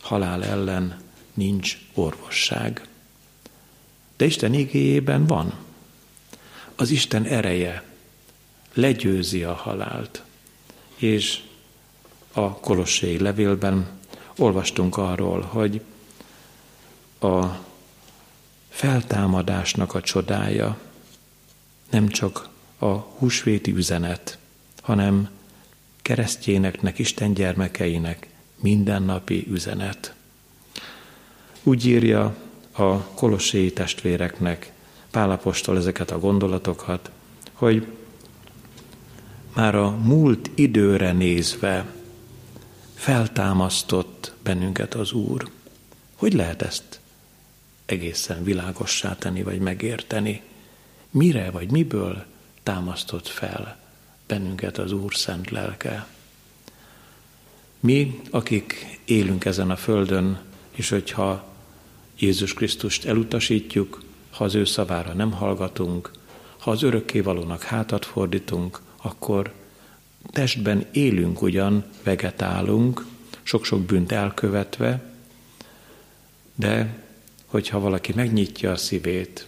halál 0.00 0.44
ellen 0.44 1.00
nincs 1.34 1.78
orvosság. 1.94 2.86
De 4.16 4.24
Isten 4.24 4.54
igéjében 4.54 5.26
van. 5.26 5.54
Az 6.76 6.90
Isten 6.90 7.24
ereje 7.24 7.84
legyőzi 8.74 9.42
a 9.42 9.54
halált. 9.54 10.22
És 10.96 11.40
a 12.32 12.50
Kolossé 12.50 13.16
levélben 13.16 13.88
olvastunk 14.36 14.96
arról, 14.96 15.40
hogy 15.40 15.80
a 17.22 17.58
feltámadásnak 18.68 19.94
a 19.94 20.00
csodája 20.00 20.78
nem 21.90 22.08
csak 22.08 22.48
a 22.78 22.86
húsvéti 22.94 23.72
üzenet, 23.72 24.38
hanem 24.82 25.28
keresztjéneknek, 26.02 26.98
Isten 26.98 27.34
gyermekeinek 27.34 28.28
mindennapi 28.60 29.46
üzenet. 29.50 30.14
Úgy 31.62 31.86
írja 31.86 32.36
a 32.72 32.96
kolosséi 32.96 33.72
testvéreknek 33.72 34.72
Pálapostól 35.10 35.76
ezeket 35.76 36.10
a 36.10 36.18
gondolatokat, 36.18 37.10
hogy 37.52 37.86
már 39.54 39.74
a 39.74 39.90
múlt 39.90 40.50
időre 40.54 41.12
nézve 41.12 41.86
feltámasztott 42.94 44.34
bennünket 44.42 44.94
az 44.94 45.12
Úr. 45.12 45.50
Hogy 46.16 46.32
lehet 46.32 46.62
ezt 46.62 47.00
egészen 47.92 48.44
világossá 48.44 49.16
tenni, 49.16 49.42
vagy 49.42 49.58
megérteni? 49.58 50.42
Mire 51.10 51.50
vagy 51.50 51.70
miből 51.70 52.24
támasztott 52.62 53.26
fel 53.26 53.78
bennünket 54.26 54.78
az 54.78 54.92
Úr 54.92 55.14
szent 55.14 55.50
lelke? 55.50 56.06
Mi, 57.80 58.20
akik 58.30 58.98
élünk 59.04 59.44
ezen 59.44 59.70
a 59.70 59.76
földön, 59.76 60.40
és 60.70 60.88
hogyha 60.88 61.44
Jézus 62.18 62.54
Krisztust 62.54 63.04
elutasítjuk, 63.04 64.02
ha 64.30 64.44
az 64.44 64.54
ő 64.54 64.64
szavára 64.64 65.12
nem 65.12 65.32
hallgatunk, 65.32 66.10
ha 66.58 66.70
az 66.70 66.82
örökkévalónak 66.82 67.62
hátat 67.62 68.04
fordítunk, 68.04 68.80
akkor 68.96 69.52
testben 70.30 70.86
élünk 70.92 71.42
ugyan, 71.42 71.84
vegetálunk, 72.02 73.06
sok-sok 73.42 73.80
bűnt 73.80 74.12
elkövetve, 74.12 75.12
de 76.54 77.01
hogyha 77.52 77.80
valaki 77.80 78.12
megnyitja 78.14 78.70
a 78.70 78.76
szívét 78.76 79.46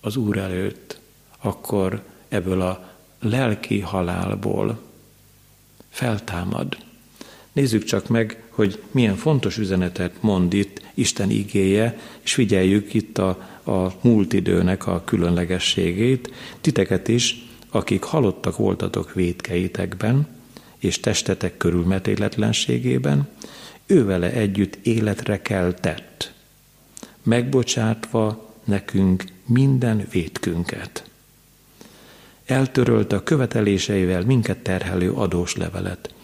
az 0.00 0.16
Úr 0.16 0.36
előtt, 0.36 0.98
akkor 1.38 2.02
ebből 2.28 2.60
a 2.60 2.90
lelki 3.20 3.80
halálból 3.80 4.80
feltámad. 5.90 6.76
Nézzük 7.52 7.84
csak 7.84 8.08
meg, 8.08 8.42
hogy 8.48 8.82
milyen 8.90 9.16
fontos 9.16 9.58
üzenetet 9.58 10.22
mond 10.22 10.52
itt 10.52 10.82
Isten 10.94 11.30
igéje, 11.30 11.98
és 12.20 12.34
figyeljük 12.34 12.94
itt 12.94 13.18
a, 13.18 13.28
a 13.64 13.92
múlt 14.00 14.32
időnek 14.32 14.86
a 14.86 15.02
különlegességét. 15.04 16.32
Titeket 16.60 17.08
is 17.08 17.46
akik 17.70 18.02
halottak 18.02 18.56
voltatok 18.56 19.14
védkeitekben, 19.14 20.26
és 20.78 21.00
testetek 21.00 21.56
körülmetéletlenségében, 21.56 23.28
ővele 23.86 24.32
együtt 24.32 24.78
életre 24.82 25.42
keltett, 25.42 26.17
megbocsátva 27.22 28.54
nekünk 28.64 29.24
minden 29.44 30.06
védkünket. 30.10 31.10
Eltörölte 32.44 33.16
a 33.16 33.22
követeléseivel 33.22 34.22
minket 34.22 34.58
terhelő 34.58 35.12
adós 35.12 35.56
levelet, 35.56 36.14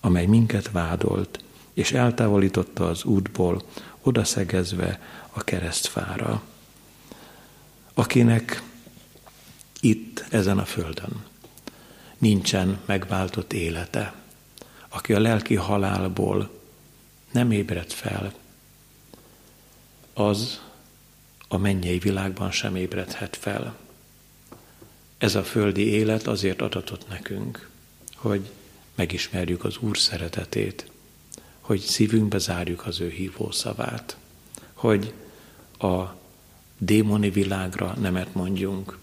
amely 0.00 0.26
minket 0.26 0.70
vádolt, 0.70 1.44
és 1.74 1.92
eltávolította 1.92 2.88
az 2.88 3.04
útból, 3.04 3.62
odaszegezve 4.02 5.00
a 5.30 5.44
keresztfára. 5.44 6.42
Akinek 7.94 8.62
itt, 9.80 10.24
ezen 10.30 10.58
a 10.58 10.64
földön. 10.64 11.24
Nincsen 12.18 12.80
megváltott 12.84 13.52
élete. 13.52 14.14
Aki 14.88 15.12
a 15.12 15.20
lelki 15.20 15.54
halálból 15.54 16.50
nem 17.30 17.50
ébred 17.50 17.92
fel, 17.92 18.32
az 20.14 20.60
a 21.48 21.56
mennyei 21.56 21.98
világban 21.98 22.50
sem 22.50 22.76
ébredhet 22.76 23.36
fel. 23.36 23.76
Ez 25.18 25.34
a 25.34 25.44
földi 25.44 25.86
élet 25.86 26.26
azért 26.26 26.62
adatott 26.62 27.08
nekünk, 27.08 27.68
hogy 28.14 28.50
megismerjük 28.94 29.64
az 29.64 29.76
Úr 29.76 29.98
szeretetét, 29.98 30.90
hogy 31.60 31.80
szívünkbe 31.80 32.38
zárjuk 32.38 32.86
az 32.86 33.00
ő 33.00 33.08
hívó 33.08 33.50
szavát, 33.50 34.16
hogy 34.72 35.12
a 35.78 36.02
démoni 36.78 37.30
világra 37.30 37.94
nemet 38.00 38.34
mondjunk, 38.34 38.98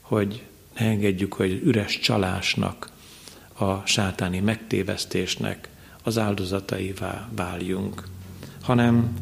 hogy 0.00 0.42
ne 0.78 0.86
engedjük, 0.86 1.32
hogy 1.32 1.60
üres 1.64 1.98
csalásnak, 1.98 2.90
a 3.58 3.86
sátáni 3.86 4.40
megtévesztésnek 4.40 5.68
az 6.02 6.18
áldozataivá 6.18 7.28
váljunk, 7.34 8.08
hanem 8.62 9.14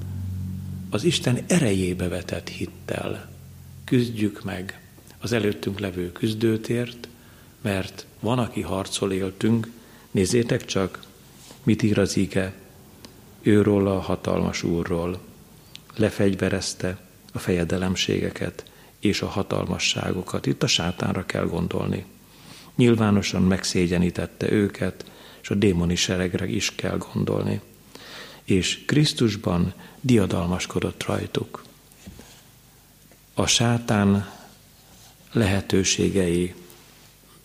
az 0.95 1.05
Isten 1.05 1.39
erejébe 1.47 2.09
vetett 2.09 2.49
hittel 2.49 3.29
küzdjük 3.85 4.45
meg 4.45 4.81
az 5.19 5.33
előttünk 5.33 5.79
levő 5.79 6.13
küzdőtért, 6.13 7.09
mert 7.61 8.07
van, 8.21 8.39
aki 8.39 8.61
harcol 8.61 9.13
éltünk, 9.13 9.71
nézzétek 10.11 10.65
csak, 10.65 11.03
mit 11.63 11.83
ír 11.83 11.99
az 11.99 12.17
ige, 12.17 12.55
őról 13.43 13.87
a 13.87 14.01
hatalmas 14.01 14.63
úrról, 14.63 15.21
lefegyverezte 15.97 16.99
a 17.33 17.39
fejedelemségeket, 17.39 18.65
és 18.99 19.23
a 19.23 19.27
hatalmasságokat. 19.27 20.47
Itt 20.47 20.63
a 20.63 20.67
sátánra 20.67 21.27
kell 21.27 21.47
gondolni. 21.47 22.05
Nyilvánosan 22.77 23.43
megszégyenítette 23.43 24.53
őket, 24.53 25.05
és 25.43 25.51
a 25.51 25.55
démoni 25.55 25.95
seregre 25.95 26.47
is 26.47 26.75
kell 26.75 26.99
gondolni. 27.13 27.61
És 28.45 28.85
Krisztusban 28.87 29.75
diadalmaskodott 30.01 31.05
rajtuk. 31.05 31.65
A 33.35 33.47
sátán 33.47 34.33
lehetőségei 35.33 36.55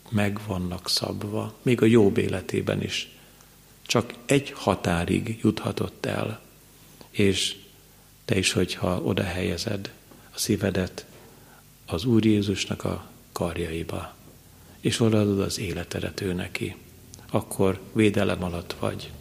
meg 0.10 0.40
vannak 0.48 0.90
szabva, 0.90 1.54
még 1.62 1.82
a 1.82 1.86
jobb 1.86 2.18
életében 2.18 2.84
is. 2.84 3.10
Csak 3.82 4.14
egy 4.26 4.52
határig 4.52 5.40
juthatott 5.42 6.06
el, 6.06 6.42
és 7.10 7.56
te 8.26 8.38
is, 8.38 8.52
hogyha 8.52 9.02
oda 9.02 9.24
helyezed 9.24 9.94
a 10.34 10.38
szívedet, 10.38 11.06
az 11.86 12.06
Úr 12.06 12.26
Jézusnak 12.26 12.84
a 12.84 13.10
karjaiba, 13.32 14.16
és 14.80 15.00
odaadod 15.00 15.40
az 15.40 15.60
életedet 15.60 16.22
ő 16.22 16.34
neki, 16.34 16.76
akkor 17.32 17.80
védelem 17.94 18.44
alatt 18.44 18.76
vagy. 18.80 19.12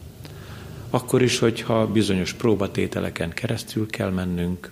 Akkor 0.89 1.21
is, 1.21 1.39
hogyha 1.39 1.87
bizonyos 1.87 2.33
próbatételeken 2.33 3.33
keresztül 3.33 3.87
kell 3.87 4.09
mennünk, 4.09 4.71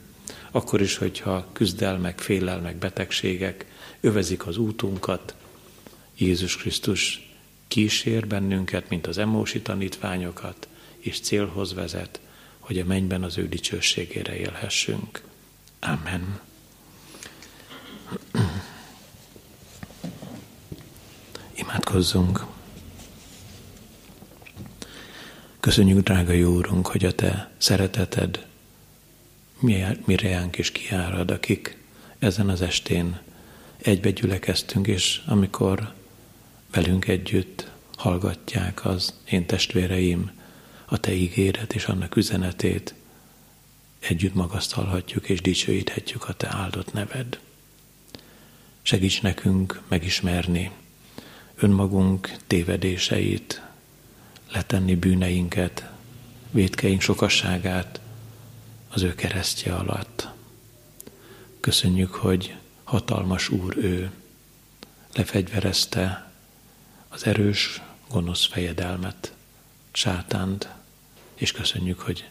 akkor 0.52 0.82
is, 0.82 0.98
hogyha 0.98 1.48
küzdelmek, 1.54 2.20
félelmek, 2.20 2.76
betegségek 2.76 3.66
övezik 4.00 4.48
az 4.48 4.58
útunkat, 4.58 5.36
Jézus 6.18 6.58
Krisztus 6.58 7.36
kísér 7.68 8.28
bennünket, 8.28 8.90
mint 8.90 9.08
az 9.08 9.18
emósi 9.18 9.62
tanítványokat, 9.62 10.68
és 10.98 11.20
célhoz 11.20 11.74
vezet, 11.74 12.20
hogy 12.60 12.80
a 12.80 12.86
mennyben 12.86 13.24
az 13.24 13.38
ő 13.38 13.48
dicsőségére 13.48 14.36
élhessünk. 14.36 15.22
Amen. 15.80 16.40
Imádkozzunk. 21.54 22.57
Köszönjük, 25.68 26.04
drága 26.04 26.32
jó 26.34 26.56
Úrunk, 26.56 26.88
hogy 26.88 27.06
a 27.06 27.16
Te 27.16 27.52
szereteted 27.58 28.46
mireánk 30.06 30.58
is 30.58 30.72
kiárad, 30.72 31.32
akik 31.32 31.78
ezen 32.20 32.50
az 32.50 32.62
estén 32.62 33.20
egybe 33.78 34.12
gyülekeztünk, 34.12 34.88
és 34.88 35.22
amikor 35.26 35.94
velünk 36.72 37.08
együtt 37.08 37.72
hallgatják 37.98 38.86
az 38.86 39.14
én 39.30 39.46
testvéreim 39.46 40.32
a 40.86 41.00
Te 41.00 41.14
ígéret 41.14 41.74
és 41.74 41.86
annak 41.86 42.16
üzenetét, 42.16 42.94
együtt 44.00 44.34
magasztalhatjuk 44.34 45.30
és 45.30 45.42
dicsőíthetjük 45.42 46.30
a 46.30 46.34
Te 46.34 46.48
áldott 46.52 46.94
neved. 46.94 47.40
Segíts 48.82 49.22
nekünk 49.22 49.82
megismerni 49.88 50.72
önmagunk 51.56 52.32
tévedéseit, 52.48 53.67
letenni 54.52 54.96
bűneinket, 54.96 55.90
védkeink 56.52 57.02
sokasságát 57.02 58.00
az 58.90 59.02
ő 59.02 59.16
keresztje 59.16 59.74
alatt. 59.74 60.28
Köszönjük, 61.60 62.14
hogy 62.14 62.56
hatalmas 62.84 63.50
Úr 63.50 63.78
ő, 63.78 64.12
lefegyverezte 65.14 66.32
az 67.10 67.26
erős, 67.26 67.82
gonosz 68.10 68.46
fejedelmet, 68.46 69.34
sátánt, 69.92 70.70
és 71.36 71.52
köszönjük, 71.52 72.00
hogy 72.00 72.30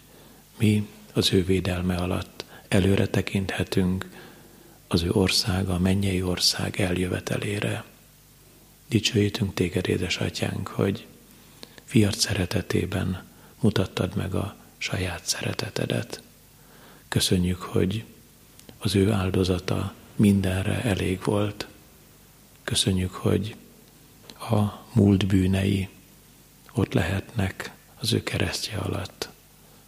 mi 0.59 0.89
az 1.13 1.33
ő 1.33 1.45
védelme 1.45 1.97
alatt 1.97 2.45
előre 2.69 3.07
tekinthetünk 3.07 4.11
az 4.89 5.03
ő 5.03 5.11
országa, 5.11 5.75
a 5.75 5.79
mennyei 5.79 6.23
ország 6.23 6.81
eljövetelére. 6.81 7.85
Dicsőítünk 8.89 9.55
téged, 9.55 9.89
édesatyánk, 9.89 10.69
hogy 10.69 11.07
fiat 11.87 12.19
szeretetében 12.19 13.23
mutattad 13.61 14.17
meg 14.17 14.35
a 14.35 14.57
saját 14.79 15.27
szeretetedet. 15.27 16.23
Köszönjük, 17.09 17.63
hogy 17.63 18.05
az 18.79 18.95
ő 18.95 19.13
áldozata 19.13 19.95
mindenre 20.17 20.83
elég 20.83 21.25
volt. 21.25 21.67
Köszönjük, 22.65 23.13
hogy 23.13 23.57
a 24.39 24.63
múlt 24.93 25.27
bűnei 25.27 25.89
ott 26.73 26.93
lehetnek 26.93 27.71
az 28.01 28.13
ő 28.13 28.23
keresztje 28.23 28.79
alatt. 28.79 29.29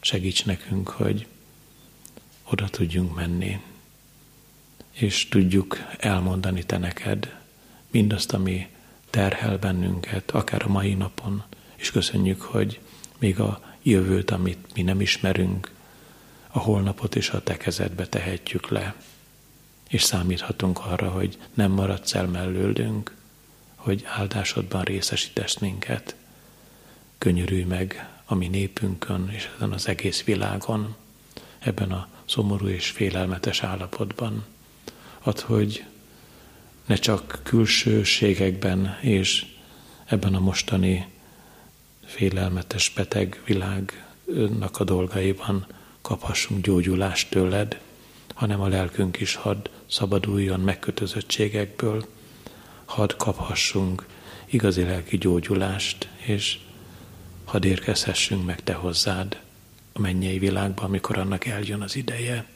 Segíts 0.00 0.44
nekünk, 0.44 0.88
hogy 0.88 1.26
oda 2.44 2.68
tudjunk 2.68 3.14
menni, 3.14 3.60
és 4.90 5.28
tudjuk 5.28 5.78
elmondani 5.98 6.64
te 6.64 6.78
neked 6.78 7.36
mindazt, 7.90 8.32
ami 8.32 8.68
terhel 9.10 9.58
bennünket, 9.58 10.30
akár 10.30 10.62
a 10.66 10.68
mai 10.68 10.94
napon, 10.94 11.44
és 11.78 11.90
köszönjük, 11.90 12.40
hogy 12.40 12.80
még 13.18 13.40
a 13.40 13.60
jövőt, 13.82 14.30
amit 14.30 14.74
mi 14.74 14.82
nem 14.82 15.00
ismerünk, 15.00 15.70
a 16.48 16.58
holnapot 16.58 17.14
is 17.14 17.30
a 17.30 17.42
te 17.42 17.56
kezedbe 17.56 18.06
tehetjük 18.06 18.68
le, 18.68 18.94
és 19.88 20.02
számíthatunk 20.02 20.78
arra, 20.78 21.10
hogy 21.10 21.38
nem 21.54 21.70
maradsz 21.70 22.14
el 22.14 22.26
mellőlünk, 22.26 23.16
hogy 23.74 24.04
áldásodban 24.06 24.82
részesítesz 24.82 25.58
minket. 25.58 26.14
Könyörülj 27.18 27.62
meg 27.62 28.08
a 28.24 28.34
mi 28.34 28.48
népünkön 28.48 29.30
és 29.32 29.50
ezen 29.56 29.72
az 29.72 29.88
egész 29.88 30.22
világon, 30.22 30.96
ebben 31.58 31.92
a 31.92 32.08
szomorú 32.24 32.66
és 32.66 32.90
félelmetes 32.90 33.62
állapotban. 33.62 34.44
Add, 35.18 35.40
hogy 35.42 35.84
ne 36.86 36.96
csak 36.96 37.40
külsőségekben 37.42 38.98
és 39.00 39.46
ebben 40.04 40.34
a 40.34 40.40
mostani 40.40 41.06
félelmetes 42.08 42.92
beteg 42.96 43.42
világnak 43.44 44.80
a 44.80 44.84
dolgaiban 44.84 45.66
kaphassunk 46.02 46.64
gyógyulást 46.64 47.30
tőled, 47.30 47.80
hanem 48.34 48.60
a 48.60 48.68
lelkünk 48.68 49.20
is 49.20 49.34
hadd 49.34 49.68
szabaduljon 49.86 50.60
megkötözöttségekből, 50.60 52.06
hadd 52.84 53.16
kaphassunk 53.16 54.06
igazi 54.44 54.82
lelki 54.82 55.18
gyógyulást, 55.18 56.08
és 56.16 56.58
hadd 57.44 57.64
érkezhessünk 57.64 58.44
meg 58.44 58.62
Te 58.62 58.72
hozzád 58.72 59.40
a 59.92 60.00
mennyei 60.00 60.38
világba, 60.38 60.82
amikor 60.82 61.18
annak 61.18 61.44
eljön 61.44 61.80
az 61.80 61.96
ideje. 61.96 62.46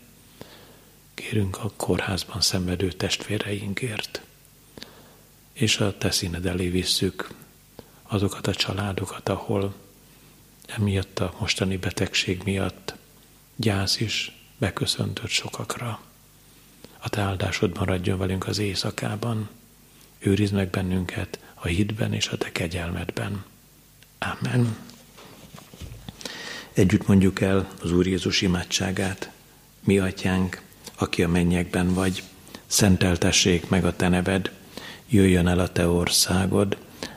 Kérünk 1.14 1.58
a 1.58 1.70
kórházban 1.76 2.40
szenvedő 2.40 2.92
testvéreinkért, 2.92 4.22
és 5.52 5.78
a 5.78 5.98
Te 5.98 6.10
színed 6.10 6.46
elé 6.46 6.68
visszük 6.68 7.28
azokat 8.12 8.46
a 8.46 8.54
családokat, 8.54 9.28
ahol 9.28 9.74
emiatt 10.66 11.18
a 11.18 11.34
mostani 11.38 11.76
betegség 11.76 12.42
miatt 12.44 12.94
gyász 13.56 14.00
is 14.00 14.32
beköszöntött 14.58 15.28
sokakra. 15.28 16.00
A 16.98 17.08
te 17.08 17.20
áldásod 17.20 17.78
maradjon 17.78 18.18
velünk 18.18 18.46
az 18.46 18.58
éjszakában, 18.58 19.48
őrizd 20.18 20.52
meg 20.52 20.68
bennünket 20.68 21.38
a 21.54 21.66
hitben 21.66 22.12
és 22.12 22.28
a 22.28 22.36
te 22.36 22.52
kegyelmedben. 22.52 23.44
Amen. 24.18 24.76
Együtt 26.72 27.06
mondjuk 27.06 27.40
el 27.40 27.68
az 27.82 27.92
Úr 27.92 28.06
Jézus 28.06 28.40
imádságát. 28.40 29.30
Mi 29.80 29.98
atyánk, 29.98 30.62
aki 30.94 31.22
a 31.22 31.28
mennyekben 31.28 31.94
vagy, 31.94 32.22
szenteltessék 32.66 33.68
meg 33.68 33.84
a 33.84 33.96
te 33.96 34.08
neved, 34.08 34.52
jöjjön 35.08 35.46
el 35.46 35.58
a 35.58 35.72
te 35.72 35.88
országod, 35.88 36.76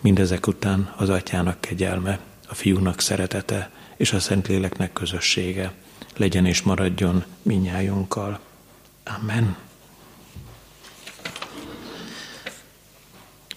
Mindezek 0.00 0.46
után 0.46 0.92
az 0.96 1.08
atyának 1.08 1.60
kegyelme, 1.60 2.18
a 2.48 2.54
fiúnak 2.54 3.00
szeretete 3.00 3.70
és 3.96 4.12
a 4.12 4.20
Szentléleknek 4.20 4.92
közössége 4.92 5.72
legyen 6.16 6.46
és 6.46 6.62
maradjon 6.62 7.24
minnyájunkkal. 7.42 8.40
Amen. 9.20 9.56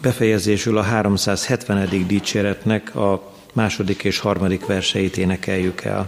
Befejezésül 0.02 0.78
a 0.78 0.82
370. 0.82 2.08
dicséretnek 2.08 2.96
a 2.96 3.34
második 3.54 4.04
és 4.04 4.20
harmadik 4.20 4.66
verseit 4.66 5.18
énekeljük 5.18 5.84
el. 5.84 6.06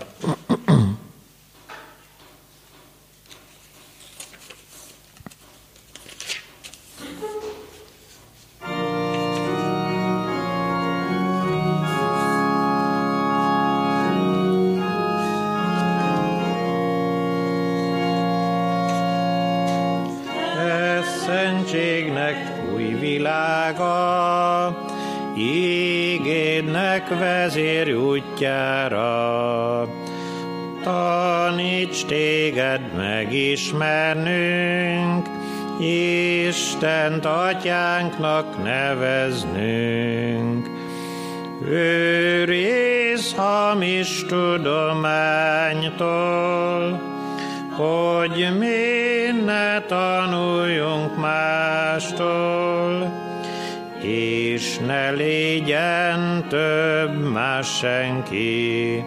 És 54.62 54.78
ne 54.78 55.12
legyen 55.12 56.45
több 56.49 57.32
más 57.32 57.78
senki, 57.78 59.03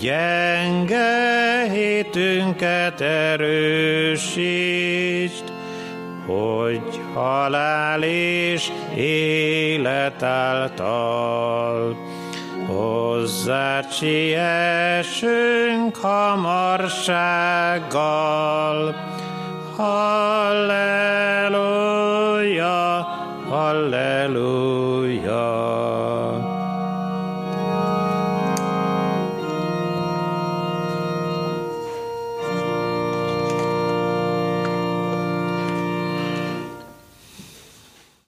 gyenge 0.00 1.70
hitünket 1.72 3.00
erősítsd, 3.00 5.05
hogy 6.26 7.00
halál 7.14 8.02
és 8.02 8.70
élet 8.96 10.22
által 10.22 11.96
hozzá 12.66 13.80
siessünk 13.90 15.26
hamarsággal. 15.96 17.14
Halleluja, 19.76 20.66
halleluja. 23.48 24.96